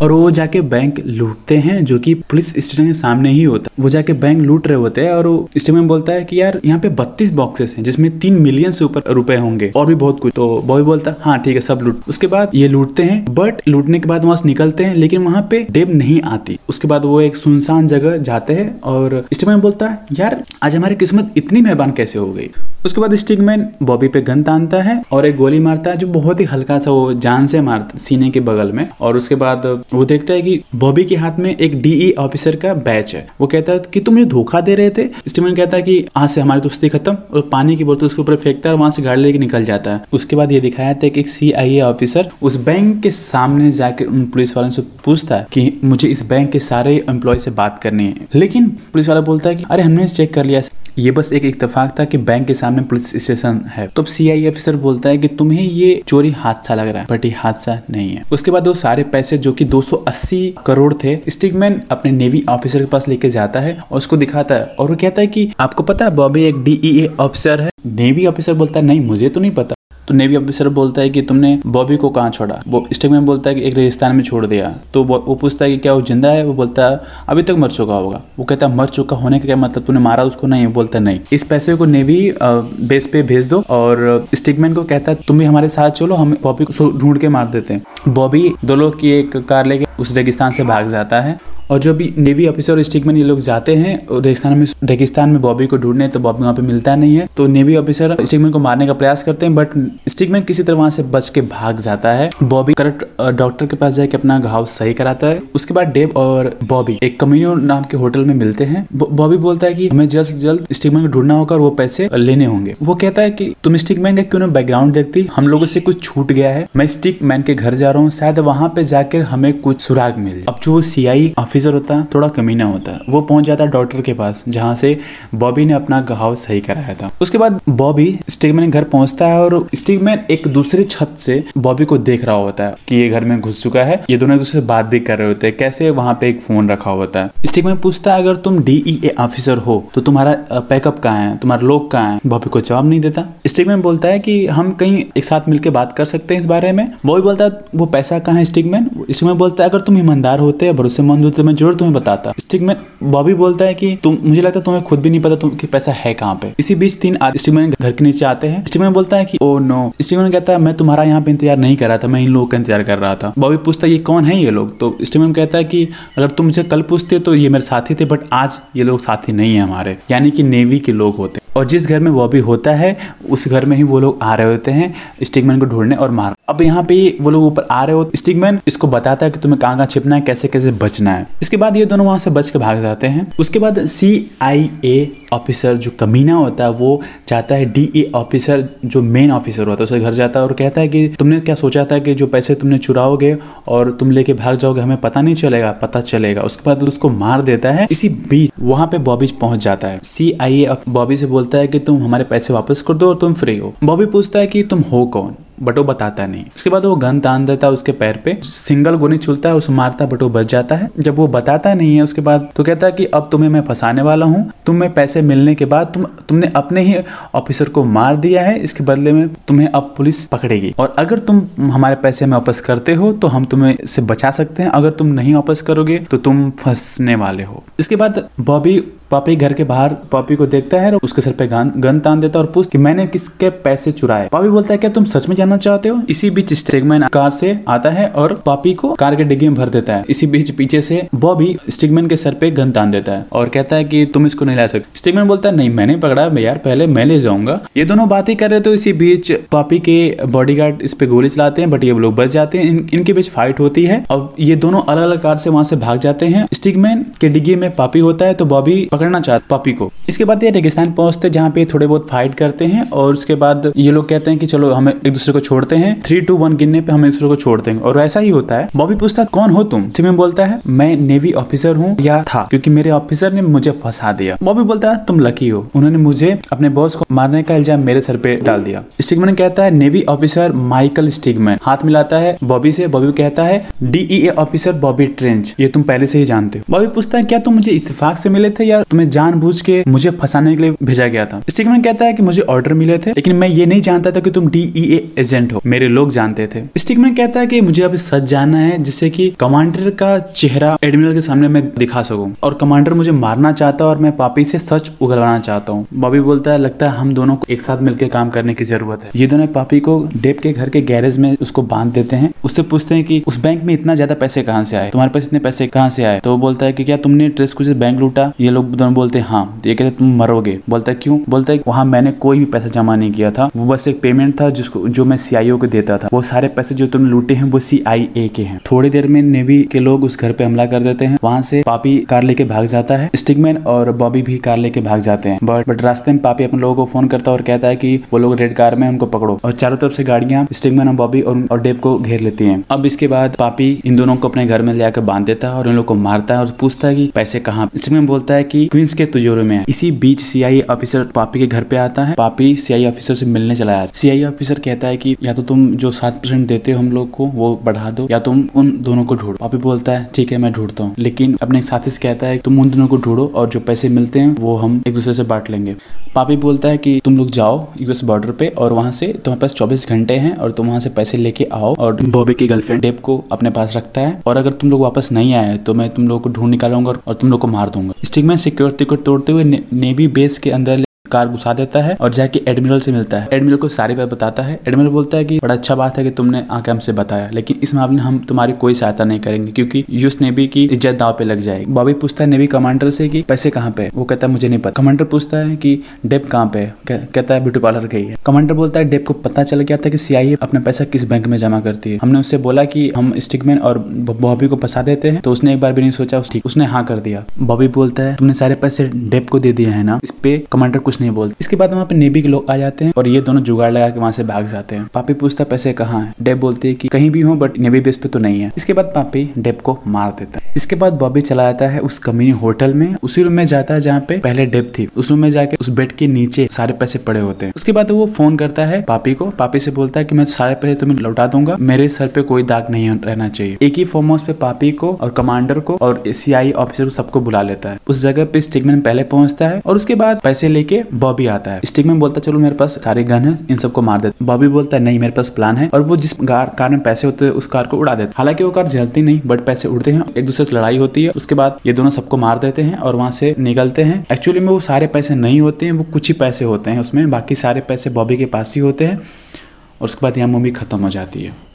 और 0.00 0.12
वो 0.12 0.30
जाके 0.30 0.60
बैंक 0.60 1.02
लूटते 1.06 1.56
हैं, 1.56 1.84
जो 1.84 1.98
कि 1.98 2.14
पुलिस 2.14 2.48
स्टेशन 2.50 2.86
के 2.86 2.92
सामने 2.92 3.30
ही 3.30 3.42
होता 3.42 3.62
है। 3.62 3.82
वो 3.82 3.88
जाके 3.88 4.12
बैंक 4.12 4.42
लूट 4.42 4.66
रहे 4.66 4.76
होते 4.76 5.00
हैं 5.00 5.12
और 5.12 5.26
वो 5.26 5.50
स्टेटमेंट 5.58 5.88
बोलता 5.88 6.12
है 6.12 6.24
कि 6.24 6.40
यार, 6.40 6.60
यहाँ 6.64 6.80
पे 6.80 6.88
बत्तीस 6.88 7.32
बॉक्सेस 7.32 7.74
हैं, 7.76 7.84
जिसमें 7.84 8.18
तीन 8.18 8.34
मिलियन 8.34 8.72
से 8.72 8.84
ऊपर 8.84 9.02
रुपए 9.08 9.36
होंगे, 9.36 9.72
और 9.76 9.86
भी 9.86 9.94
बहुत 9.94 10.20
कुछ। 10.20 10.32
तो 10.36 10.62
बॉबी 10.66 10.82
बोलता, 10.82 11.14
है, 11.26 11.38
ठीक 11.38 11.54
है, 11.54 11.60
सब 11.60 11.80
लूट। 11.82 12.00
उसके 12.08 12.26
बाद 12.26 12.50
ये 12.54 12.68
लूटते 12.68 13.02
हैं 13.02 13.24
बट 13.24 13.68
लूटने 13.68 14.00
के 14.00 14.08
बाद 14.08 14.24
वहाँ 14.24 14.36
से 14.36 14.48
निकलते 14.48 14.84
हैं, 14.84 14.94
लेकिन 14.94 15.22
वहाँ 15.22 15.46
पे 15.50 15.66
डेब 15.70 15.94
नहीं 15.94 16.20
आती। 16.20 16.58
उसके 16.68 16.88
बाद 16.88 17.04
वो 17.04 17.20
एक 17.20 17.36
सुनसान 17.36 17.86
जगह 17.86 18.16
जाते 18.16 18.52
हैं 18.52 18.80
और 18.80 19.24
स्टिकमैन 19.32 19.60
बोलता 19.60 19.88
है, 19.88 19.98
यार, 20.12 20.42
आज 20.62 20.76
हमारी 20.76 20.94
किस्मत 20.94 21.32
इतनी 21.36 21.60
मेहरबान 21.60 21.90
कैसे 21.90 22.18
हो 22.18 22.32
गई? 22.32 22.50
उसके 22.84 23.00
बाद 23.00 23.14
स्टिकमैन 23.14 23.66
बॉबी 23.82 24.08
पे 24.08 24.20
गन 24.20 24.42
तानता 24.42 24.82
है 24.82 25.02
और 25.12 25.26
एक 25.26 25.36
गोली 25.36 25.60
मारता 25.60 25.90
है, 25.90 25.96
जो 25.96 26.06
बहुत 26.06 26.40
ही 26.40 26.44
हल्का 26.44 26.78
सा 26.78 26.90
वो 26.90 27.12
जान 27.14 27.46
से 27.46 27.60
मारता, 27.60 27.98
सीने 27.98 28.30
के 28.30 28.40
बगल 28.40 28.72
में। 28.72 28.88
और 29.00 29.16
उसके 29.16 29.34
बाद 29.34 29.82
वो 29.94 30.04
देखता 30.04 30.34
है 30.34 30.42
कि 30.42 30.62
बॉबी 30.74 31.04
के 31.04 31.16
हाथ 31.16 31.38
में 31.38 31.56
एक 31.56 31.82
डीई 31.82 32.12
ऑफिसर 32.12 32.56
का 32.56 32.74
बैच 32.74 33.14
है। 33.14 33.28
वो 33.40 33.46
कहता 33.46 33.72
है 33.72 33.78
कि 33.78 34.00
तुम 34.00 34.14
मुझे 34.14 34.26
धोखा 34.26 34.60
दे 34.60 34.74
रहे 34.74 34.90
थे। 34.90 35.06
स्टीवन 35.28 35.54
कहता 35.54 35.76
है 35.76 35.82
कि 35.82 36.06
आज 36.16 36.30
से 36.30 36.40
हमारी 36.40 36.60
दोस्ती 36.60 36.88
खत्म 36.88 37.16
और 37.34 37.48
पानी 37.52 37.76
की 37.76 37.84
बोतल 37.84 38.06
उसके 38.06 38.22
ऊपर 38.22 38.36
फेंकता 38.36 38.68
है 38.68 38.74
और 38.74 38.80
वहाँ 38.80 38.90
से 38.90 39.02
गाड़ी 39.02 39.22
लेके 39.22 39.38
निकल 39.38 39.64
जाता 39.64 39.90
है। 39.90 40.02
उसके 40.12 40.36
बाद 40.36 40.52
ये 40.52 40.60
दिखाया 40.60 40.94
था 40.94 41.08
कि 41.08 41.20
एक 41.20 41.28
सीआईए 41.28 41.80
ऑफिसर 41.80 42.30
उस 42.42 42.64
बैंक 42.64 43.02
के 43.02 43.10
सामने 43.10 43.72
जाकर 43.72 44.04
उन 44.04 44.24
पुलिस 44.24 44.56
वालों 44.56 44.70
से 44.70 44.82
पूछता 45.04 45.36
है 45.36 45.46
कि 45.52 45.80
मुझे 45.84 46.08
इस 46.08 46.22
बैंक 46.22 46.50
के 46.52 46.58
सारे 46.58 47.04
एम्प्लॉय 47.08 47.38
से 47.38 47.50
बात 47.50 47.80
करनी 47.82 48.04
है। 48.04 48.14
लेकिन 48.34 48.68
पुलिस 48.68 49.08
वाला 49.08 49.20
बोलता 49.20 49.48
है 49.48 49.56
कि 49.56 49.64
अरे 49.70 49.82
हमने 49.82 50.08
चेक 50.08 50.34
कर 50.34 50.44
लिया। 50.44 50.62
ये 51.00 51.10
बस 51.10 51.32
एक 51.32 51.44
इतफाक 51.44 51.98
था 51.98 52.04
कि 52.04 52.18
बैंक 52.18 52.46
के 52.46 52.54
सामने 52.54 52.82
पुलिस 52.82 53.10
स्टेशन 53.16 53.60
है। 53.68 53.86
तो 53.86 54.02
सी 54.04 54.30
आई 54.30 54.46
ऑफिसर 54.48 54.76
बोलता 54.76 55.08
है 55.08 55.18
कि 55.18 55.28
तुम्हें 55.28 55.62
ये 55.62 56.02
चोरी 56.06 56.30
हादसा 56.30 56.74
लग 56.74 56.88
रहा 56.88 57.02
है, 57.02 57.06
बट 57.10 57.24
ये 57.24 57.30
हादसा 57.30 57.78
नहीं 57.90 58.10
है। 58.10 58.22
उसके 58.32 58.50
बाद 58.50 58.68
वो 58.68 58.74
सारे 58.74 59.02
पैसे 59.02 59.38
जो 59.38 59.52
कि 59.52 59.64
280 59.64 60.54
करोड़ 60.66 60.94
थे 60.94 61.16
स्टिकमैन 61.28 61.80
अपने 61.90 62.12
नेवी 62.12 62.44
ऑफिसर 62.48 62.78
के 62.78 62.84
पास 62.84 63.08
लेके 63.08 63.30
जाता 63.30 63.60
है 63.60 63.78
और 63.90 63.96
उसको 63.96 64.16
दिखाता 64.16 64.54
है। 64.54 64.64
और 64.64 64.90
वो 64.90 64.96
कहता 64.96 65.20
है 65.20 65.26
कि, 65.26 65.52
आपको 65.60 65.82
पता 65.82 66.04
है 66.04 66.10
बॉबी 66.10 66.44
एक 66.44 66.62
डीई 66.64 67.06
ऑफिसर 67.20 67.60
है? 67.60 67.70
नेवी 67.86 68.26
ऑफिसर 68.26 68.54
बोलता 68.54 68.80
है, 68.80 68.86
नहीं, 68.86 69.00
मुझे 69.00 69.28
तो 69.28 69.40
नहीं 69.40 69.50
पता। 69.50 69.74
तो 70.10 70.14
नेवी 70.14 70.36
ऑफिसर 70.36 70.68
बोलता 70.68 71.00
है 71.00 71.10
कि 71.10 71.20
तुमने 71.22 71.48
बॉबी 71.66 71.96
को 71.96 72.08
कहाँ 72.10 72.30
छोड़ा? 72.30 72.54
वो 72.68 72.86
स्टेटमेंट 72.92 73.24
बोलता 73.26 73.50
है 73.50 73.56
कि 73.56 73.62
एक 73.62 73.74
रेगिस्तान 73.74 74.16
में 74.16 74.22
छोड़ 74.24 74.44
दिया। 74.46 74.72
तो 74.94 75.02
वो 75.04 75.34
पूछता 75.34 75.64
है 75.64 75.70
कि 75.70 75.76
क्या 75.76 75.92
वो 75.94 76.02
ज़िंदा 76.02 76.30
है? 76.30 76.44
वो 76.46 76.52
बोलता 76.52 76.88
है, 76.88 76.98
अभी 77.28 77.42
तक 77.42 77.54
मर 77.58 77.70
चुका 77.70 77.94
होगा। 77.94 78.20
वो 78.38 78.44
कहता 78.44 78.66
है, 78.66 78.74
मर 78.76 78.86
चुका 78.88 79.16
होने 79.16 79.38
का 79.38 79.44
क्या 79.44 79.56
मतलब? 79.56 79.84
तूने 79.84 80.00
मारा 80.00 80.24
उसको? 80.24 80.46
नहीं। 80.46 80.66
बोलता 80.70 80.98
नहीं। 80.98 81.20
इस 81.32 81.44
पैसे 81.44 81.74
को 81.74 81.84
नेवी 81.86 82.18
बेस 82.42 83.06
पे 83.06 83.22
भेज 83.22 83.46
दो 83.46 83.62
और 83.70 84.26
स्टिकमैन 84.34 84.74
को 84.74 84.84
कहता 84.84 85.12
है, 85.12 85.18
तुम 85.28 85.38
भी 85.38 85.44
हमारे 85.44 85.68
साथ 85.68 85.90
चलो, 85.92 86.14
हम 86.14 86.36
बॉबी 86.42 86.64
को 86.64 86.90
ढूंढ 86.90 87.18
के 87.18 87.28
मार 87.28 87.46
देते 87.46 87.74
हैं। 87.74 88.12
बॉबी 88.14 88.52
दो 88.64 88.74
लोग 88.74 89.00
की 89.00 89.10
एक 89.10 89.36
कार 89.48 89.66
लेके 89.66 89.86
उस 90.00 90.14
रेगिस्तान 90.14 90.52
से 90.52 90.64
भाग 90.64 90.88
जाता 90.88 91.20
है 91.20 91.38
और 91.70 91.78
जो 91.78 91.92
भी 91.94 92.12
नेवी 92.18 92.46
ऑफिसर 92.46 92.72
और 92.72 92.82
स्टिकमैन 92.82 93.16
ये 93.16 93.24
लोग 93.24 93.40
जाते 93.40 93.74
हैं 93.76 93.98
रेगिस्तान 94.12 94.56
में 94.58 94.66
रेगिस्तान 94.84 95.30
में 95.30 95.40
बॉबी 95.40 95.66
को 95.66 95.76
ढूँढने 95.76 96.08
तो 96.08 96.20
बॉबी 96.20 96.42
वहाँ 96.42 96.54
पे 96.54 96.62
मिलता 96.62 96.94
नहीं 96.96 97.16
है। 97.16 97.28
तो 97.36 97.46
नेवी 97.46 97.76
ऑफिसर 97.76 98.16
स्टिकमैन 98.20 98.52
को 98.52 98.58
मारने 98.58 98.86
का 98.86 98.92
प्रयास 98.92 99.22
करते 99.22 99.46
हैं 99.46 99.54
बट 99.54 99.68
स्टिकमैन 100.08 100.42
किसी 100.42 100.62
तरह 100.62 100.76
वहाँ 100.76 100.90
से 100.90 101.02
बच 101.02 101.28
के 101.28 101.40
भाग 101.42 101.80
जाता 101.80 102.12
है। 102.12 102.28
बॉबी 102.42 102.74
करेक्ट 102.74 103.04
डॉक्टर 103.36 103.66
के 103.66 103.76
पास 103.76 103.94
जाके 103.94 104.16
अपना 104.16 104.38
घाव 104.38 104.66
सही 104.68 104.94
कराता 104.94 105.26
है। 105.26 105.42
उसके 105.54 105.74
बाद 105.74 105.92
डेव 105.92 106.12
और 106.16 106.50
बॉबी 106.64 106.98
एक 107.02 107.18
कम्युनियो 107.20 107.54
नाम 107.54 107.84
के 107.84 107.96
होटल 107.96 108.24
में 108.24 108.34
मिलते 108.34 108.64
हैं। 108.64 108.86
बॉबी 108.94 109.36
बोलता 109.36 109.66
है 109.66 109.74
कि 109.74 109.88
हमें 109.88 110.06
जल्द 110.08 110.26
से 110.26 110.38
जल्द 110.38 110.66
स्टिकमैन 110.72 111.02
को 111.02 111.12
ढूंढना 111.12 111.34
होगा 111.34 111.54
और 111.54 111.60
वो 111.60 111.70
पैसे 111.72 112.08
लेने 112.14 112.44
होंगे। 112.44 112.74
वो 112.82 112.94
कहता 112.94 113.22
है 113.22 113.30
कि, 113.30 113.54
तुम 113.64 113.76
स्टिकमैन 113.76 114.16
का 114.16 114.22
क्यों 114.22 114.40
ना 114.40 114.46
बैकग्राउंड 114.48 114.92
देखती? 114.92 115.28
हम 115.36 115.48
लोगों 115.48 115.66
से 115.66 115.80
कुछ 115.80 116.02
छूट 116.02 116.32
गया 116.32 116.50
है। 116.50 116.66
मैं 116.76 116.86
स्टिक 116.88 117.22
मैन 117.22 117.42
के 117.42 117.54
घर 117.54 117.74
जा 117.74 117.90
रहा 117.90 118.02
हूँ। 118.02 118.10
शायद 118.10 118.38
वहाँ 118.40 118.68
पे 118.76 118.84
जाकर 118.84 119.20
हमें 119.22 119.52
कुछ 119.60 119.80
सुराग 119.80 120.18
मिल 120.18 120.42
अब 120.48 120.60
जो 120.62 120.80
सीआई 120.82 121.32
ऑफिसर 121.60 121.74
होता 121.74 121.94
है 121.94 122.06
थोड़ा 122.14 122.28
कमीना 122.28 122.64
होता। 122.64 122.98
वो 123.08 123.20
पहुँच 123.22 123.44
जाता 123.44 123.64
है 123.64 123.70
डॉक्टर 123.70 124.00
के 124.00 124.12
पास, 124.14 124.44
जहाँ 124.48 124.74
से 124.74 124.98
बॉबी 125.34 125.64
ने 125.64 125.72
अपना 125.72 126.00
घाव 126.02 126.34
सही 126.36 126.60
कराया 126.60 126.94
था। 126.94 127.10
उसके 127.20 127.38
बाद 127.38 127.60
बॉबी 127.68 128.18
स्टिकमैन 128.28 128.70
घर 128.70 128.84
पहुँचता 128.86 129.26
है 129.26 129.40
और 129.40 129.66
स्टिकमैन 129.74 130.20
एक 130.30 130.46
दूसरे 130.48 130.84
छत 130.84 131.14
से 131.18 131.42
बॉबी 131.58 131.84
को 131.84 131.98
देख 132.00 132.24
रहा 132.24 132.36
होता 132.36 132.64
है 132.64 132.74
कि 132.88 132.96
ये 132.96 133.08
घर 133.08 133.24
में 133.24 133.40
घुस 133.40 133.62
चुका 133.62 133.82
है। 133.82 134.02
ये 134.10 134.16
दोनों 134.16 134.34
एक 134.34 134.40
दूसरे 134.40 134.60
से 134.60 134.66
बात 134.66 134.86
भी 134.86 135.00
कर 135.00 135.18
रहे 135.18 135.28
होते 135.28 135.46
हैं, 135.46 135.56
कैसे 135.56 135.90
वहाँ 135.90 136.14
पे 136.20 136.28
एक 136.28 136.40
फ़ोन 136.40 136.68
रखा 136.70 136.90
होता 136.92 137.22
है। 137.22 137.30
स्टिकमैन 137.46 137.76
पूछता 137.76 138.14
है, 138.14 138.22
अगर 138.22 138.36
तुम 138.38 138.58
डीईए 138.64 139.14
ऑफिसर 139.18 139.58
हो 139.58 139.82
तो 139.94 140.00
तुम्हारा 140.00 140.34
पैकअप 140.68 140.98
कहाँ 140.98 141.18
है? 141.20 141.36
तुम्हारा 141.36 141.66
लोग 141.66 141.90
कहाँ 141.90 142.12
है? 142.12 142.20
बॉबी 142.26 142.50
को 142.50 142.60
जवाब 142.60 142.88
नहीं 142.88 143.00
देता। 143.00 143.24
स्टिकमैन 143.46 143.80
बोलता 143.82 144.08
है 144.08 144.18
कि, 144.18 144.46
हम 144.48 144.70
कहीं 144.72 145.04
एक 145.16 145.24
साथ 145.24 145.48
मिलकर 145.48 145.70
बात 145.70 145.92
कर 145.92 146.04
सकते 146.04 146.34
हैं 146.34 146.40
इस 146.40 146.46
बारे 146.46 146.72
में? 146.72 146.86
बॉबी 147.06 147.22
बोलता 147.22 147.44
है, 147.44 147.50
वो 147.74 147.86
पैसा 147.88 148.18
कहाँ 148.18 148.38
है 148.38 148.44
स्टिकमैन 148.44 148.88
स्टिकमैन 149.10 149.36
बोलता 149.36 149.64
है, 149.64 149.70
अगर 149.70 149.80
तुम 149.80 149.98
ईमानदार 149.98 150.38
होते 150.38 150.72
भरोसेमंद 150.72 151.24
होते 151.24 151.42
मैं 151.50 151.56
ज़रूर 151.56 151.74
तुम्हें 151.74 151.94
बताता। 151.94 152.32
स्टिकमैन 152.38 152.76
बॉबी 153.02 153.32
बोलता 153.34 153.64
है 153.64 153.74
कि 153.74 153.96
तुम, 154.02 154.16
मुझे 154.22 154.40
लगता 154.40 154.58
है 154.58 154.64
तुम्हें 154.64 154.82
खुद 154.84 155.00
भी 155.00 155.10
नहीं 155.10 155.20
पता 155.20 155.36
तुम 155.36 155.50
कि 155.50 155.66
पैसा 155.66 155.92
है 155.92 156.12
कहाँ 156.14 156.34
पे। 156.42 156.52
इसी 156.58 156.74
बीच 156.74 156.98
तीन 157.00 157.16
स्टिकमैन 157.36 157.70
घर 157.72 157.92
के 157.92 158.04
नीचे 158.04 158.24
आते 158.24 158.48
हैं। 158.48 158.64
स्टिकमैन 158.66 158.92
बोलता 158.92 159.16
है 159.16 159.24
कि 159.24 159.38
ओ 159.42 159.58
नो 159.60 159.80
स्टीवन 160.00 160.30
कहता 160.30 160.52
है, 160.52 160.58
मैं 160.58 160.74
तुम्हारा 160.74 161.04
यहाँ 161.04 161.20
पे 161.22 161.30
इंतज़ार 161.30 161.56
नहीं 161.56 161.76
कर 161.76 161.88
रहा 161.88 161.98
था, 161.98 162.08
मैं 162.08 162.20
इन 162.20 162.28
लोगों 162.28 162.46
का 162.46 162.56
इंतज़ार 162.56 162.82
कर 162.82 162.98
रहा 162.98 163.14
था। 163.14 163.32
बॉबी 163.38 163.56
पूछता 163.58 163.86
है, 163.86 163.92
ये 163.92 163.98
कौन 164.00 164.24
है 164.24 164.38
ये 164.38 164.50
लोग? 164.50 164.78
तो 164.78 164.96
स्टीवन 165.02 165.32
कहता 165.32 165.58
है 165.58 165.64
कि, 165.64 165.84
अगर 166.18 166.30
तुम 166.30 166.46
मुझे 166.46 166.62
कल 166.64 166.82
पूछते 166.84 167.18
तो 167.20 167.34
ये 167.34 167.48
मेरे 167.48 167.64
साथी 167.64 167.94
थे 167.94 168.04
बट 168.04 168.20
आज 168.32 168.60
ये 168.76 168.84
लोग 168.84 169.00
साथी 169.00 169.32
नहीं 169.32 169.54
है 169.54 169.62
हमारे। 169.62 169.96
यानी 170.10 170.30
कि 170.30 170.42
नेवी 170.44 170.78
के 170.78 170.92
लोग 170.92 171.16
होते 171.16 171.40
और 171.56 171.64
जिस 171.66 171.86
घर 171.86 172.00
में 172.00 172.12
बॉबी 172.14 172.38
होता 172.40 172.72
है, 172.72 172.96
उस 173.28 173.48
घर 173.48 173.64
में 173.64 173.76
ही 173.76 173.82
वो 173.84 174.00
लोग 174.00 174.18
आ 174.22 174.34
रहे 174.34 174.46
होते 174.46 174.70
हैं 174.70 174.94
स्टिकमैन 175.22 175.58
को 175.60 175.66
ढूँढने 175.66 175.96
और 175.96 176.10
मार 176.12 176.34
अब 176.48 176.62
यहाँ 176.62 176.82
पे 176.84 177.16
वो 177.20 177.30
लोग 177.30 177.44
ऊपर 177.44 177.66
आ 177.70 177.82
रहे 177.84 177.96
हो। 177.96 178.10
स्टिकमैन 178.16 178.60
इसको 178.66 178.86
बताता 178.88 179.26
है 179.26 179.32
कि 179.32 179.38
तुम्हें 179.38 179.58
कहाँ 179.60 179.74
कहाँ 179.74 179.86
छिपना 179.86 180.16
है 180.16 180.22
कैसे 180.22 180.48
कैसे 180.48 180.70
बचना 180.74 181.12
है। 181.12 181.26
इसके 181.42 181.56
बाद 181.56 181.76
ये 181.76 181.84
दोनों 181.84 182.06
वहाँ 182.06 182.18
से 182.18 182.30
बच 182.30 182.50
के 182.50 182.58
भाग 182.58 182.80
जाते 182.82 183.06
हैं। 183.06 183.26
उसके 183.40 183.58
बाद 183.58 183.84
सी 183.86 184.30
आई 184.42 184.70
ए 184.84 185.12
ऑफिसर 185.32 185.76
जो 185.76 185.90
कमीना 185.90 186.34
होता 186.34 186.64
है, 186.64 186.70
वो 186.70 187.00
चाहता 187.28 187.54
है 187.54 187.64
डी 187.64 187.90
ए 187.96 188.10
ऑफिसर 188.14 188.64
जो 188.84 189.02
मेन 189.02 189.30
ऑफिसर 189.30 189.62
होता 189.62 189.82
है, 189.82 189.84
उसे 189.84 190.00
घर 190.00 190.12
जाता 190.12 190.40
है 190.40 190.46
और 190.46 190.52
कहता 190.52 190.80
है 190.80 190.88
कि 190.88 191.06
तुमने 191.08 191.40
क्या 191.40 191.54
सोचा 191.54 191.84
था 191.84 191.98
कि 191.98 192.14
जो 192.14 192.26
पैसे 192.26 192.54
तुमने 192.54 192.78
चुराओगे 192.78 193.36
और 193.68 193.90
तुम 193.90 194.10
लेके 194.10 194.32
भाग 194.32 194.56
जाओगे, 194.56 194.80
हमें 194.80 194.96
पता 194.96 195.20
नहीं 195.20 195.34
चलेगा, 195.34 195.72
पता 195.72 196.00
चलेगा। 196.00 196.42
उसके 196.42 196.62
बाद 196.66 196.82
उसको 196.82 197.08
मार 197.08 197.42
देता 197.42 197.72
है। 197.72 197.86
इसी 197.90 198.08
बीच 198.08 198.50
वहाँ 198.60 198.86
पे 198.86 198.98
बॉबी 198.98 199.26
पहुँच 199.40 199.64
जाता 199.64 199.88
है। 199.88 199.98
सी 200.02 200.32
आई 200.40 200.62
ए 200.62 200.76
बॉबी 200.88 201.16
से 201.16 201.26
बोलता 201.26 201.58
है 201.58 201.68
कि 201.68 201.78
तुम 201.78 202.02
हमारे 202.02 202.24
पैसे 202.24 202.52
वापस 202.52 202.82
कर 202.82 202.94
दो 202.94 203.08
और 203.08 203.16
तुम 203.16 203.34
फ्री 203.34 203.58
हो। 203.58 203.74
बॉबी 203.84 204.06
पूछता 204.06 204.38
है 204.38 204.46
कि 204.46 204.62
तुम 204.62 204.80
हो 204.92 205.04
कौन? 205.06 205.34
बट 205.62 205.78
वो 205.78 205.84
बताता 205.84 206.26
नहीं। 206.26 206.44
इसके 206.56 206.70
बाद 206.70 206.84
वो 206.84 206.94
गन 206.96 207.20
तान 207.20 207.46
देता 207.46 207.66
है 207.66 207.72
उसके 207.72 207.92
पैर 207.94 208.20
पे, 208.24 208.38
सिंगल 208.44 208.94
गोली 208.96 209.18
चुलता 209.18 209.48
है, 209.48 209.54
उसे 209.54 209.72
मारता 209.72 210.06
बट 210.06 210.22
वो 210.22 210.28
बच 210.30 210.46
जाता 210.46 210.74
है। 210.74 210.88
जब 210.98 211.16
वो 211.16 211.26
बताता 211.28 211.74
नहीं 211.74 211.96
है 211.96 212.02
उसके 212.02 212.20
बाद 212.22 212.48
तो 212.56 212.64
कहता 212.64 212.86
है 212.86 212.92
कि 212.92 213.04
अब 213.06 213.28
तुम्हें 213.32 213.50
मैं 213.50 213.60
फंसाने 213.62 214.02
वाला 214.02 214.26
हूँ, 214.26 214.50
तुम्हें 214.66 214.92
पैसे 214.94 215.22
मिलने 215.22 215.54
के 215.54 215.64
बाद 215.66 215.92
तुम, 215.94 216.04
तुमने 216.28 216.50
अपने 216.56 216.80
ही 216.82 216.96
ऑफिसर 217.34 217.68
को 217.68 217.84
मार 217.86 218.16
दिया 218.18 218.42
है, 218.42 218.58
इसके 218.60 218.84
बदले 218.84 219.12
में 219.12 219.28
तुम्हें 219.48 219.68
अब 219.68 219.94
पुलिस 219.96 220.24
पकड़ेगी। 220.26 220.74
और 220.78 220.94
अगर 220.98 221.18
तुम 221.20 221.46
हमारे 221.70 221.96
पैसे 221.96 222.26
में 222.26 222.32
वापस 222.32 222.60
करते 222.60 222.94
हो 222.94 223.12
तो 223.12 223.28
हम 223.28 223.44
तुम्हें 223.46 223.76
से 223.86 224.02
बचा 224.04 224.30
सकते 224.32 224.62
हैं। 224.62 224.70
अगर 224.70 224.90
तुम 224.92 225.06
नहीं 225.10 225.34
वापस 225.34 225.62
करोगे 225.62 225.98
तो 226.10 226.16
तुम 226.18 226.50
फंसने 226.60 227.14
वाले 227.16 227.42
हो। 227.42 227.62
इसके 227.80 227.96
बाद 227.96 228.28
बॉबी 228.40 228.82
पापी 229.10 229.34
घर 229.36 229.52
के 229.52 229.64
बाहर 229.64 229.94
पापी 230.12 230.36
को 230.36 230.46
देखता 230.46 230.80
है 230.80 230.92
और 230.92 231.00
उसके 231.02 231.22
सर 231.22 231.32
पे 231.32 231.46
गन 231.46 231.98
तान 232.00 232.20
देता 232.20 232.38
है 232.38 232.44
और 232.44 232.50
पूछ 232.52 232.68
कि 232.68 232.78
मैंने 232.78 233.06
किसके 233.06 233.48
पैसे 233.60 233.92
चुराए? 233.92 234.28
पापी 234.32 234.48
बोलता 234.48 234.72
है 234.74 234.78
क्या 234.78 234.90
तुम 234.90 235.04
सच 235.04 235.28
में 235.28 235.34
जानना 235.36 235.56
चाहते 235.56 235.88
हो? 235.88 236.00
इसी 236.10 236.30
बीच 236.30 236.52
स्टिगमैन 236.54 237.06
कार 237.08 237.30
से 237.30 237.58
आता 237.68 237.90
है 237.90 238.06
और 238.08 238.32
पापी 238.46 238.74
को 238.74 238.92
कार 238.94 239.16
के 239.16 239.24
डिग्गी 239.24 239.48
में 239.48 239.56
भर 239.56 239.68
देता 239.68 239.94
है। 239.94 240.04
इसी 240.08 240.26
बीच 240.26 240.50
पीछे 240.50 240.80
से 240.80 241.02
बॉबी 241.14 241.56
स्टिगमैन 241.70 242.06
के 242.06 242.16
सर 242.16 242.34
पे 242.34 242.50
गन 242.50 242.70
तान 242.70 242.90
देता 242.90 243.12
है 243.12 243.24
और 243.32 243.48
कहता 243.48 243.76
है 243.76 243.84
कि 243.84 244.04
तुम 244.14 244.26
इसको 244.26 244.44
नहीं 244.44 244.56
ला 244.56 244.66
सकते। 244.66 244.98
स्टिगमैन 244.98 245.28
बोलता 245.28 245.48
है 245.48 245.56
नहीं 245.56 245.70
मैंने 245.70 245.96
पकड़ा 245.96 246.22
है 246.22 246.42
यार 246.42 246.58
पहले 246.58 246.86
मैं 246.86 247.04
ले 247.04 247.20
जाऊँगा। 247.20 247.58
ये 247.76 247.84
दोनों 247.84 248.08
बातें 248.08 248.34
कर 248.36 248.50
रहे 248.50 248.60
तो 248.60 248.74
इसी 248.74 248.92
बीच 248.94 249.32
पापी 249.52 249.78
के 249.78 250.16
बॉडीगार्ड 250.28 250.82
इस 250.82 250.94
पे 250.94 251.06
गोली 251.06 251.28
चलाते 251.28 251.62
हैं 251.62 251.70
बट 251.70 251.84
ये 251.84 251.98
लोग 251.98 252.14
बच 252.14 252.30
जाते 252.30 252.58
हैं। 252.58 252.64
इन, 252.64 252.86
इनके 252.94 253.12
बीच 253.12 253.30
फाइट 253.30 253.60
होती 253.60 253.84
है। 253.84 254.04
और 254.10 254.34
ये 254.40 254.56
दोनों 254.56 254.82
अलग 254.82 255.02
अलग 255.02 255.22
कार 255.22 255.36
से 255.38 255.50
वहाँ 255.50 255.64
से 255.64 255.76
भाग 255.76 255.98
जाते 256.00 256.26
हैं। 256.26 256.46
स्टिगमैन 256.54 257.04
के 257.20 257.28
डिग्गी 257.28 257.54
में 257.56 257.70
पापी 257.76 257.98
होता 257.98 258.26
है 258.26 258.34
तो 258.34 258.44
बॉबी 258.46 258.88
पकड़ना 259.00 259.20
चाहता 259.20 259.56
पपी 259.56 259.72
को। 259.72 259.90
इसके 260.08 260.24
बाद 260.24 260.44
ये 260.44 260.50
रेगिस्तान 260.50 260.92
पहुँचते 260.92 261.30
जहाँ 261.30 261.50
पे 261.50 261.64
थोड़े 261.64 261.86
बहुत 261.86 262.08
फाइट 262.10 262.34
करते 262.34 262.64
हैं 262.66 262.88
और 262.92 263.12
उसके 263.12 263.34
बाद 263.36 263.72
ये 263.76 263.90
लोग 263.90 264.08
कहते 264.08 264.30
हैं 264.30 264.38
कि 264.40 264.46
चलो 264.46 264.72
हमें 264.72 264.92
एक 264.92 265.12
दूसरे 265.12 265.32
को 265.32 265.40
छोड़ते 265.40 265.76
हैं। 265.76 266.00
थ्री 266.02 266.20
टू 266.20 266.36
वन 266.36 266.56
गिनने 266.56 266.80
पे 266.80 266.92
हम 266.92 267.04
एक 267.06 267.12
दूसरे 267.12 267.28
को 267.28 267.36
छोड़ 267.36 267.60
देंगे 267.60 267.80
और 267.80 267.98
ऐसा 268.00 268.20
ही 268.20 268.28
होता 268.30 268.54
है। 268.54 268.68
बॉबी 268.76 268.94
पूछता 268.94 269.22
है, 269.22 269.28
कौन 269.32 269.50
हो 269.50 269.62
तुम? 269.64 269.88
सिमी 269.90 270.10
बोलता 270.16 270.46
है, 270.46 270.60
मैं 270.68 270.96
नेवी 270.98 271.32
ऑफिसर 271.34 271.76
हूँ, 271.76 271.96
या 272.00 272.22
था? 272.24 272.46
क्योंकि 272.50 272.70
मेरे 272.70 272.90
ऑफिसर 272.90 273.32
ने 273.32 273.42
मुझे 273.42 273.70
फंसा 273.82 274.12
दिया। 274.12 274.36
बॉबी 274.42 274.62
बोलता 274.62 274.90
है, 274.90 275.04
तुम 275.04 275.20
लकी 275.20 275.48
हो। 275.48 275.66
उन्होंने 275.74 275.98
मुझे 275.98 276.38
अपने 276.52 276.68
बॉस 276.70 276.94
को 276.96 277.04
मारने 277.12 277.42
का 277.42 277.56
इल्ज़ाम 277.56 277.80
मेरे 277.80 278.00
सर 278.00 278.16
पे 278.16 278.34
डाल 278.38 278.62
दिया। 278.64 278.82
स्टिगमैन 279.00 279.34
कहता 279.34 279.64
है 279.64 279.70
नेवी 279.70 280.02
ऑफिसर 280.08 280.52
माइकल 280.52 281.08
स्टिगमैन 281.10 281.58
हाथ 281.62 281.84
मिलाता 281.84 282.18
है 282.18 282.36
बॉबी 282.44 282.72
से। 282.72 282.86
बॉबी 282.88 283.12
कहता 283.12 283.44
है 283.44 283.66
डीईए 283.82 284.28
ऑफिसर 284.38 284.72
बॉबी 284.80 285.06
ट्रेंच 285.18 285.54
ये 285.60 285.68
तुम 285.68 285.82
पहले 285.82 286.06
से 286.06 286.18
ही 286.18 286.24
जानते 286.24 286.58
हो। 286.58 286.64
बॉबी 286.70 286.86
पूछता 286.88 287.18
है, 287.18 287.24
क्या 287.24 287.38
तुम 287.38 287.54
मुझे 287.54 287.72
इतफाक 287.72 288.16
से 288.16 288.28
मिले 288.30 288.50
थे 288.50 288.64
या 288.64 288.82
तुम्हें 288.90 289.08
जानबूझ 289.08 289.60
के 289.60 289.82
मुझे 289.88 290.10
फंसाने 290.10 290.56
के 290.56 290.62
लिए 290.62 290.74
भेजा 290.82 291.06
गया 291.06 291.26
था। 291.26 291.42
स्टिकमैन 291.48 291.82
कहता 291.82 292.04
है 292.04 292.12
कि 292.12 292.22
मुझे 292.22 292.42
ऑर्डर 292.42 292.74
मिले 292.74 292.98
थे, 292.98 293.10
लेकिन 293.10 293.36
मैं 293.36 293.48
ये 293.48 293.66
नहीं 293.66 293.82
जानता 293.82 294.10
था 294.10 294.20
कि 294.20 294.30
तुम 294.30 294.48
डीईए 294.50 295.12
एजेंट 295.18 295.52
हो। 295.52 295.60
मेरे 295.66 295.88
लोग 295.88 296.10
जानते 296.10 296.46
थे। 296.46 296.62
स्टिकमैन 296.76 297.14
कहता 297.14 297.40
है 297.40 297.46
कि 297.46 297.60
मुझे 297.60 297.82
अभी 297.82 297.98
सच 297.98 298.22
जानना 298.22 298.58
है, 298.58 298.82
जिससे 298.82 299.10
कि 299.10 299.30
कमांडर 299.40 299.90
का 299.90 300.18
चेहरा 300.18 300.76
एडमिरल 300.84 301.14
के 301.14 301.20
सामने 301.20 301.48
मैं 301.48 301.62
दिखा 301.78 302.02
सकूँ। 302.02 302.34
और 302.42 302.54
कमांडर 302.54 302.94
मुझे 302.94 303.12
मारना 303.12 303.52
चाहता 303.52 303.84
है 303.84 303.90
और 303.90 303.98
मैं 303.98 304.16
पापी 304.16 304.44
से 304.44 304.58
सच 304.58 304.90
उगलवाना 305.00 305.38
चाहता 305.38 305.72
हूँ। 305.72 305.86
बॉबी 305.94 306.20
बोलता 306.20 306.50
है, 306.50 306.58
लगता 306.58 306.90
है 306.90 306.96
हम 306.96 307.14
दोनों 307.14 307.36
को 307.36 307.46
एक 307.50 307.60
साथ 307.60 307.82
मिलकर 307.82 308.08
काम 308.08 308.30
करने 308.30 308.54
की 308.54 308.64
ज़रूरत 308.64 309.00
है। 309.04 309.10
ये 309.16 309.26
दोनों 309.26 309.46
पापी 309.46 309.80
को 309.80 310.08
डेप 310.16 310.40
के 310.40 310.52
घर 310.52 310.68
के 310.68 310.80
गैरेज 310.82 311.18
में 311.18 311.36
उसको 311.40 311.62
बाँध 311.62 311.92
देते 311.92 312.16
हैं। 312.16 312.32
उससे 312.44 312.62
पूछते 312.62 312.94
हैं 312.94 313.04
कि, 313.04 313.22
उस 313.26 313.40
बैंक 313.40 313.62
में 313.62 313.74
इतना 313.74 313.94
ज़्यादा 313.94 314.14
पैसे 314.14 314.42
कहाँ 314.42 314.64
से 314.64 314.76
आए? 314.76 314.90
तुम्हारे 314.90 315.12
पास 315.12 315.24
इतने 315.24 315.38
पैसे 315.38 315.66
कहाँ 315.66 315.88
से 315.88 316.04
आए? 316.04 316.20
तो 316.20 316.30
वो 316.30 316.36
बोलता 316.36 316.66
है 316.66 316.72
कि, 316.72 316.84
क्या 316.84 316.96
तुमने 316.96 317.28
ट्रेस 317.28 317.52
कुछ 317.52 317.68
बैंक 317.68 318.00
लूटा? 318.00 318.32
ये 318.40 318.50
लोग 318.50 318.76
दोनों 318.80 318.94
बोलते 318.94 319.18
हैं। 319.18 319.26
हाँ 319.26 319.44
तो 319.62 319.68
ये 319.68 319.74
कहते 319.74 319.90
तुम 319.90 320.16
मरोगे। 320.16 320.58
बोलता 320.70 320.92
है 320.92 320.98
क्यों? 321.02 321.18
बोलता 321.28 321.52
है 321.52 321.60
वहाँ 321.66 321.84
मैंने 321.84 322.12
कोई 322.20 322.38
भी 322.38 322.44
पैसा 322.44 322.68
जमा 322.70 322.96
नहीं 322.96 323.12
किया 323.12 323.30
था। 323.30 323.48
वो 323.56 323.66
बस 323.66 323.86
एक 323.88 324.00
पेमेंट 324.00 324.40
था 324.40 324.48
जिसको 324.50 324.86
जो 324.88 325.04
मैं 325.04 325.16
सीआईओ 325.16 325.56
को 325.58 325.66
देता 325.66 325.98
था। 325.98 326.08
वो 326.12 326.22
सारे 326.22 326.48
पैसे 326.48 326.74
जो 326.74 326.86
तुमने 326.86 327.10
लूटे 327.10 327.34
हैं 327.34 327.44
वो 327.44 327.58
सीआईए 327.58 328.28
के 328.28 328.42
हैं। 328.42 328.60
थोड़ी 328.70 328.90
देर 328.90 329.06
में 329.06 329.20
नेवी 329.22 329.62
के 329.62 329.78
लोग 329.78 330.04
उस 330.04 330.18
घर 330.20 330.32
पे 330.32 330.44
हमला 330.44 330.66
कर 330.66 330.82
देते 330.82 331.04
हैं। 331.04 331.18
वहाँ 331.24 331.40
से 331.42 331.62
पापी 331.66 331.96
कार 332.08 332.22
लेके 332.22 332.44
भाग 332.44 332.64
जाता 332.64 332.96
है। 332.96 333.10
स्टिगमैन 333.14 333.56
और 333.66 333.92
बॉबी 333.92 334.22
भी 334.22 334.36
कार 334.38 334.56
लेके 334.56 334.80
भाग 334.80 335.00
जाते 335.00 335.28
हैं। 335.28 335.38
बट 335.44 335.68
बट 335.68 335.82
रास्ते 335.82 336.12
में 336.12 336.20
पापी 336.22 336.44
अपने 336.44 336.60
लोगों 336.60 336.74
को 336.74 336.90
फ़ोन 336.92 337.08
करता 337.08 337.30
है 337.30 337.36
और 337.36 337.42
कहता 337.42 337.68
है 337.68 337.76
कि 337.76 337.96
वो 338.12 338.18
लोग 338.18 338.36
रेड 338.36 338.54
कार 338.54 338.74
में 338.76 338.88
उनको 338.88 339.06
पकड़ो। 339.06 339.38
और 339.44 339.52
चारों 339.52 339.76
तरफ़ 339.76 339.92
से 339.92 340.04
गाड़ियाँ 340.04 340.46
स्टिगमैन 340.52 340.88
और 340.88 340.94
बॉबी 340.94 341.20
और, 341.20 341.46
और 341.50 341.60
डेप 341.60 341.80
को 341.80 341.98
घेर 341.98 342.20
लेती 342.20 342.44
हैं। 342.44 342.64
अब 342.70 342.86
इसके 342.86 343.08
बाद 343.08 343.36
पापी 343.38 343.70
इन 343.84 343.96
दोनों 343.96 344.16
को 344.16 344.28
अपने 344.28 344.46
घर 344.46 344.62
में 344.62 344.72
ले 344.74 344.84
आकर 344.84 345.00
बाँध 345.02 345.26
देता 345.26 345.48
है 345.48 345.54
और 345.54 345.68
इन 345.68 345.76
लोग 345.76 345.84
को 345.84 345.94
मारता 345.94 346.34
है 346.34 346.40
और 346.40 346.56
पूछता 346.60 346.88
है 346.88 346.96
कि 346.96 347.10
पैसे 347.14 347.40
कहाँ 347.40 347.68
स्टिगमैन 347.76 348.06
बोलता 348.06 348.34
है 348.34 348.44
कि 348.44 348.68
क्वींस 348.70 348.94
के 348.94 349.06
तुजोरे 349.06 349.42
में 349.42 349.56
है। 349.56 349.64
इसी 349.68 349.90
बीच 349.92 350.20
सीआई 350.20 350.60
ऑफिसर 350.60 351.04
पापी 351.04 351.38
के 351.38 351.46
घर 351.46 351.62
पे 351.62 351.76
आता 351.76 352.04
है। 352.04 352.14
पापी 352.14 352.56
सीआई 352.56 352.86
ऑफिसर 352.86 353.14
से 353.14 353.26
मिलने 353.26 353.56
चला 353.56 353.72
जाता 353.72 353.84
है। 353.84 353.90
सीआई 353.94 354.24
ऑफिसर 354.24 354.58
कहता 354.58 354.88
है 354.88 354.96
कि 354.96 355.16
या 355.22 355.32
तो 355.32 355.42
तुम 355.42 355.76
जो 355.76 355.90
सात 355.90 356.14
परसेंट 356.14 356.48
देते 356.48 356.72
हो 356.72 356.78
हम 356.78 356.92
लोग 356.92 357.10
को, 357.10 357.26
वो 357.26 357.60
बढ़ा 357.64 357.90
दो, 357.90 358.08
या 358.10 358.18
तुम 358.18 358.48
उन 358.54 358.78
दोनों 358.80 359.04
को 359.04 359.14
ढूंढो। 359.14 359.36
पापी 359.40 359.56
बोलता 359.56 359.92
है, 359.92 360.10
ठीक 360.14 360.32
है, 360.32 360.38
मैं 360.38 360.52
ढूंढता 360.52 360.84
हूँ। 360.84 360.94
लेकिन 360.98 361.36
अपने 361.42 361.62
साथी 361.62 361.90
से 361.90 361.98
कहता 362.02 362.26
है, 362.26 362.38
तुम 362.38 362.60
उन 362.60 362.70
दोनों 362.70 362.86
को 362.86 362.96
ढूंढो 362.96 363.32
और 363.34 363.48
जो 363.48 363.60
पैसे 363.60 363.88
मिलते 363.88 364.18
हैं, 364.18 364.36
वो 364.40 364.56
हम 364.56 364.82
एक 364.86 364.94
दूसरे 364.94 365.14
से 365.14 365.22
बांट 365.22 365.50
लेंगे। 365.50 365.76
पापी 366.14 366.36
बोलता 366.36 366.68
है 366.68 366.78
कि, 366.78 367.00
तुम 367.04 367.16
लोग 367.16 367.30
जाओ 367.30 367.66
यूएस 367.80 368.04
बॉर्डर 368.04 368.30
पे 368.30 368.48
और 368.48 368.72
वहाँ 368.72 368.92
से 368.92 369.06
तुम्हारे 369.06 369.40
पास 369.40 369.54
24 369.54 369.88
घंटे 369.88 370.14
हैं 370.14 370.36
और 370.36 370.52
तुम 370.52 370.66
वहाँ 370.66 370.80
से 370.80 370.90
पैसे 370.90 371.18
लेके 371.18 371.44
आओ 371.52 371.74
और 371.74 372.02
बॉबी 372.02 372.34
की 372.34 372.46
गर्लफ्रेंड 372.46 372.82
डेप 372.82 373.00
को 373.00 373.24
अपने 373.32 373.50
पास 373.50 373.76
रखता 373.76 374.00
है। 374.00 374.20
और 374.26 374.36
अगर 374.36 374.52
तुम 374.52 374.70
लोग 374.70 374.80
वापस 374.80 375.12
नहीं 375.12 375.34
आए 375.34 375.56
तो 375.56 375.74
मैं 375.74 375.90
तुम 375.90 376.08
लोग 376.08 376.22
को 376.22 376.30
ढूंढ 376.30 376.50
निकालूँगा 376.50 376.92
और 377.06 377.14
तुम 377.14 377.30
लोग 377.30 377.40
को 377.40 377.46
मार 377.46 377.70
दूँगा। 377.70 377.92
स्टिगमैन 378.04 378.36
सिक्योरिटी 378.60 378.84
को 378.84 378.96
तोड़ते 378.96 379.32
हुए 379.32 379.44
ने, 379.44 379.62
नेवी 379.72 380.06
बेस 380.08 380.38
के 380.38 380.50
अंदर 380.50 380.82
कार 381.12 381.28
घुसा 381.28 381.52
देता 381.52 381.82
है 381.82 381.96
और 382.00 382.12
जाके 382.12 382.40
एडमिरल 382.48 382.80
से 382.80 382.92
मिलता 382.92 383.18
है। 383.18 383.28
एडमिरल 383.32 383.56
को 383.56 383.68
सारी 383.70 383.94
बात 383.94 384.08
बताता 384.08 384.42
है। 384.42 384.58
एडमिरल 384.68 384.88
बोलता 384.88 385.16
है 385.16 385.24
कि, 385.24 385.38
बड़ा 385.38 385.54
अच्छा 385.54 385.74
बात 385.74 385.98
है 385.98 386.04
कि 386.04 386.10
तुमने 386.10 386.44
आके 386.50 386.70
हमसे 386.70 386.92
बताया, 386.92 387.28
लेकिन 387.32 387.60
इस 387.62 387.74
मामले 387.74 387.96
में 387.96 388.02
हम 388.02 388.18
तुम्हारी 388.18 388.52
कोई 388.52 388.74
सहायता 388.74 389.04
नहीं 389.04 389.20
करेंगे, 389.20 389.52
क्योंकि 389.52 389.84
यूएस 389.90 390.20
नेवी 390.20 390.46
की 390.46 390.64
इज़्ज़त 390.64 390.98
दाव 390.98 391.12
पे 391.12 391.24
लग 391.24 391.40
जाएगी। 391.40 391.72
बॉबी 391.72 391.92
पूछता 391.94 392.24
है, 392.24 392.30
नेवी 392.30 392.46
कमांडर 392.46 392.90
से 392.90 393.08
कि 393.08 393.22
पैसे 393.22 393.50
कहाँ 393.50 393.70
पे 393.70 393.88
वो 393.94 394.04
कहता 394.04 394.26
है, 394.26 394.32
मुझे 394.32 394.48
नहीं 394.48 394.58
पता। 394.58 394.70
कमांडर 394.72 395.04
पूछता 395.04 395.38
है 395.38 395.56
कि, 395.56 395.78
डेप 396.06 396.26
कहाँ 396.26 396.46
पे 396.46 396.64
कहता 396.88 397.34
है, 397.34 397.40
ब्यूटी 397.40 397.60
पार्लर 397.60 397.86
गई 397.86 398.04
है। 398.04 398.16
कमांडर 398.26 398.54
बोलता 398.54 398.80
है, 398.80 398.88
डेप 398.88 399.06
को 399.06 399.14
पता 399.20 399.42
चल 399.42 399.60
गया 399.60 399.76
था 399.76 399.90
कि 399.90 399.98
सीआईए 399.98 400.36
अपना 400.42 400.60
पैसा 400.60 400.84
किस 400.84 401.08
बैंक 401.08 401.26
में 401.26 401.36
जमा 401.38 401.60
करती 401.60 401.92
है। 401.92 401.98
हमने 402.02 402.18
उससे 402.18 402.38
बोला 402.38 402.64
कि, 402.64 402.88
हम 402.96 403.12
स्टिकमैन 403.18 403.58
और 403.60 403.78
बॉबी 404.20 404.48
को 404.48 404.56
फंसा 404.56 404.82
देते 404.82 405.10
हैं। 405.10 405.20
तो 405.20 405.32
उसने 405.32 405.54
एक 405.54 405.60
बार 405.60 405.72
भी 405.72 405.82
नहीं 405.82 405.90
सोचा 405.90 406.18
उसने 406.44 406.64
हाँ 406.64 406.84
कर 406.84 406.96
दिया। 406.98 407.24
बॉबी 407.40 407.68
बोलता 407.70 408.02
है, 408.02 408.14
तुमने 408.16 408.34
सारे 408.34 408.54
पैसे 408.54 408.84
डेप 408.94 409.28
को 409.28 409.38
दे 409.38 409.52
दिए 409.52 409.68
है 409.68 409.82
ना? 409.82 409.98
इस 410.04 410.10
पे 410.12 410.36
कमांडर 410.52 410.78
कुछ 410.78 410.99
नहीं 411.00 411.10
बोलते। 411.10 411.34
इसके 411.40 411.56
बाद 411.56 411.72
वहाँ 411.72 411.86
पे 411.86 411.94
नेवी 411.94 412.22
के 412.22 412.28
लोग 412.28 412.50
आ 412.50 412.56
जाते 412.56 412.84
हैं 412.84 412.92
और 412.96 413.08
ये 413.08 413.20
दोनों 413.20 413.42
जुगाड़ 413.42 413.70
लगा 413.72 413.88
के 413.88 414.00
वहाँ 414.00 414.12
से 414.12 414.24
भाग 414.24 414.46
जाते 414.46 414.76
हैं। 414.76 414.88
पापी 414.94 415.14
पूछता 415.14 415.44
पैसे 415.44 415.72
कहाँ 415.72 416.02
है? 416.02 416.14
डेब 416.22 416.40
बोलती 416.40 416.68
है 416.68 416.74
कि, 416.74 416.88
कहीं 416.88 417.10
भी 417.10 417.20
हो 417.20 417.34
बट 417.34 417.58
नेवी 417.58 417.80
बेस 417.80 417.96
पे 417.96 418.08
तो 418.08 418.18
नहीं 418.18 418.40
है। 418.40 418.52
इसके 418.56 418.72
बाद 418.72 418.84
पापी 418.84 419.32
डेब 419.38 419.56
को 419.56 419.78
मार 419.86 420.10
देता 420.18 420.40
है। 420.42 420.52
इसके 420.56 420.76
बाद 420.76 420.92
बॉबी 420.92 421.20
चला 421.20 421.42
जाता 421.42 421.68
है 421.68 421.80
उस 421.80 421.98
कम्युनी 421.98 422.30
होटल 422.30 422.74
में। 422.74 422.94
उसी 423.02 423.22
रूम 423.22 423.32
में 423.32 423.46
जाता 423.46 423.74
है 423.74 423.80
जहाँ 423.80 424.00
पे 424.00 424.18
पहले 424.18 424.46
डेब 424.46 424.72
थी। 424.78 424.88
उस 424.96 425.10
रूम 425.10 425.18
में 425.18 425.30
जाके 425.30 425.56
उस 425.60 425.68
बेड 425.68 425.92
के 425.92 426.06
नीचे 426.06 426.48
सारे 426.52 426.72
पैसे 426.72 426.98
पड़े 426.98 427.20
होते 427.20 427.46
हैं। 427.46 427.52
उसके 427.56 427.72
बाद 427.72 427.90
वो 427.90 428.06
फ़ोन 428.06 428.36
करता 428.36 428.64
है 428.64 428.82
पापी 428.82 429.14
को। 429.14 429.26
पापी 429.30 429.58
से 429.58 429.70
बोलता 429.70 430.00
है 430.00 430.06
कि, 430.06 430.14
मैं 430.14 430.24
सारे 430.24 430.54
पैसे 430.54 430.74
तुम्हें 430.74 430.98
लौटा 430.98 431.26
दूँगा। 431.26 431.56
मेरे 431.60 431.88
सर 431.88 432.06
पे 432.06 432.22
कोई 432.22 432.42
दाग 432.42 432.70
नहीं 432.70 432.90
रहना 432.90 433.28
चाहिए। 433.28 433.56
एक 433.62 433.74
ही 433.78 433.84
फॉर्म 433.84 434.08
हाउस 434.08 434.22
पे 434.22 434.32
पापी 434.32 434.72
को 434.72 434.92
और 435.00 435.10
कमांडर 435.10 435.58
को 435.60 435.78
और 435.80 436.02
सीआई 436.06 436.50
ऑफिसर 436.52 436.84
को 436.84 436.90
सबको 436.90 437.20
बुला 437.20 437.42
लेता 437.42 437.68
है। 437.68 437.78
उस 437.88 438.02
जगह 438.02 438.24
पे 438.24 438.40
स्टिगमैन 438.40 438.80
पहले 438.80 439.02
पहुँचता 439.02 439.48
है 439.48 439.62
और 439.66 439.76
उसके 439.76 439.94
बाद 439.94 440.20
पैसे 440.24 440.48
लेके 440.48 440.82
बॉबी 440.94 441.26
आता 441.26 441.50
है। 441.50 441.60
स्टिगमैन 441.64 441.98
बोलता 441.98 442.14
है 442.16 442.20
चलो 442.20 442.38
मेरे 442.38 442.54
पास 442.54 442.78
सारे 442.84 443.04
गन 443.04 443.20
है, 443.20 443.36
इन 443.50 443.56
सबको 443.56 443.82
मार 443.82 444.00
देते 444.00 444.24
बॉबी 444.24 444.48
बोलता 444.48 444.76
है, 444.76 444.82
नहीं, 444.82 444.98
मेरे 444.98 445.12
पास 445.12 445.28
प्लान 445.28 445.56
है। 445.56 445.68
और 445.74 445.82
वो 445.82 445.96
जिस 445.96 446.12
कार 446.12 446.54
कार 446.58 446.70
में 446.70 446.80
पैसे 446.80 447.06
होते 447.06 447.24
हैं, 447.24 447.32
उस 447.32 447.46
कार 447.46 447.66
को 447.66 447.76
उड़ा 447.76 447.94
देते 447.94 448.12
हालाँकि 448.16 448.44
वो 448.44 448.50
कार 448.50 448.68
जलती 448.68 449.02
नहीं 449.02 449.20
बट 449.26 449.40
पैसे 449.40 449.68
उड़ते 449.68 449.90
हैं। 449.90 450.04
एक 450.14 450.26
दूसरे 450.26 450.44
से 450.44 450.56
लड़ाई 450.56 450.78
होती 450.78 451.04
है, 451.04 451.10
उसके 451.10 451.34
बाद 451.34 451.58
ये 451.66 451.72
दोनों 451.72 451.90
सबको 451.90 452.16
मार 452.16 452.38
देते 452.38 452.62
हैं 452.62 452.78
और 452.78 452.96
वहाँ 452.96 453.10
से 453.10 453.34
निकलते 453.38 453.82
हैं। 453.82 454.04
एक्चुअली 454.12 454.40
में 454.40 454.48
वो 454.48 454.60
सारे 454.60 454.86
पैसे 454.86 455.14
नहीं 455.14 455.40
होते 455.40 455.66
हैं, 455.66 455.72
वो 455.72 455.84
कुछ 455.84 456.08
ही 456.08 456.14
पैसे 456.14 456.44
होते 456.44 456.70
हैं 456.70 456.80
उसमें। 456.80 457.10
बाकी 457.10 457.34
सारे 457.34 457.60
पैसे 457.60 457.90
बॉबी 457.90 458.16
के 458.16 458.26
पास 458.26 458.54
ही 458.54 458.60
होते 458.60 458.86
हैं 458.86 458.96
और 458.96 459.84
उसके 459.84 459.98
बाद 460.02 460.18
यहाँ 460.18 460.28
मूवी 460.28 460.50
खत्म 460.50 460.78
हो 460.78 460.90
जाती 460.90 461.22
है। 461.22 461.48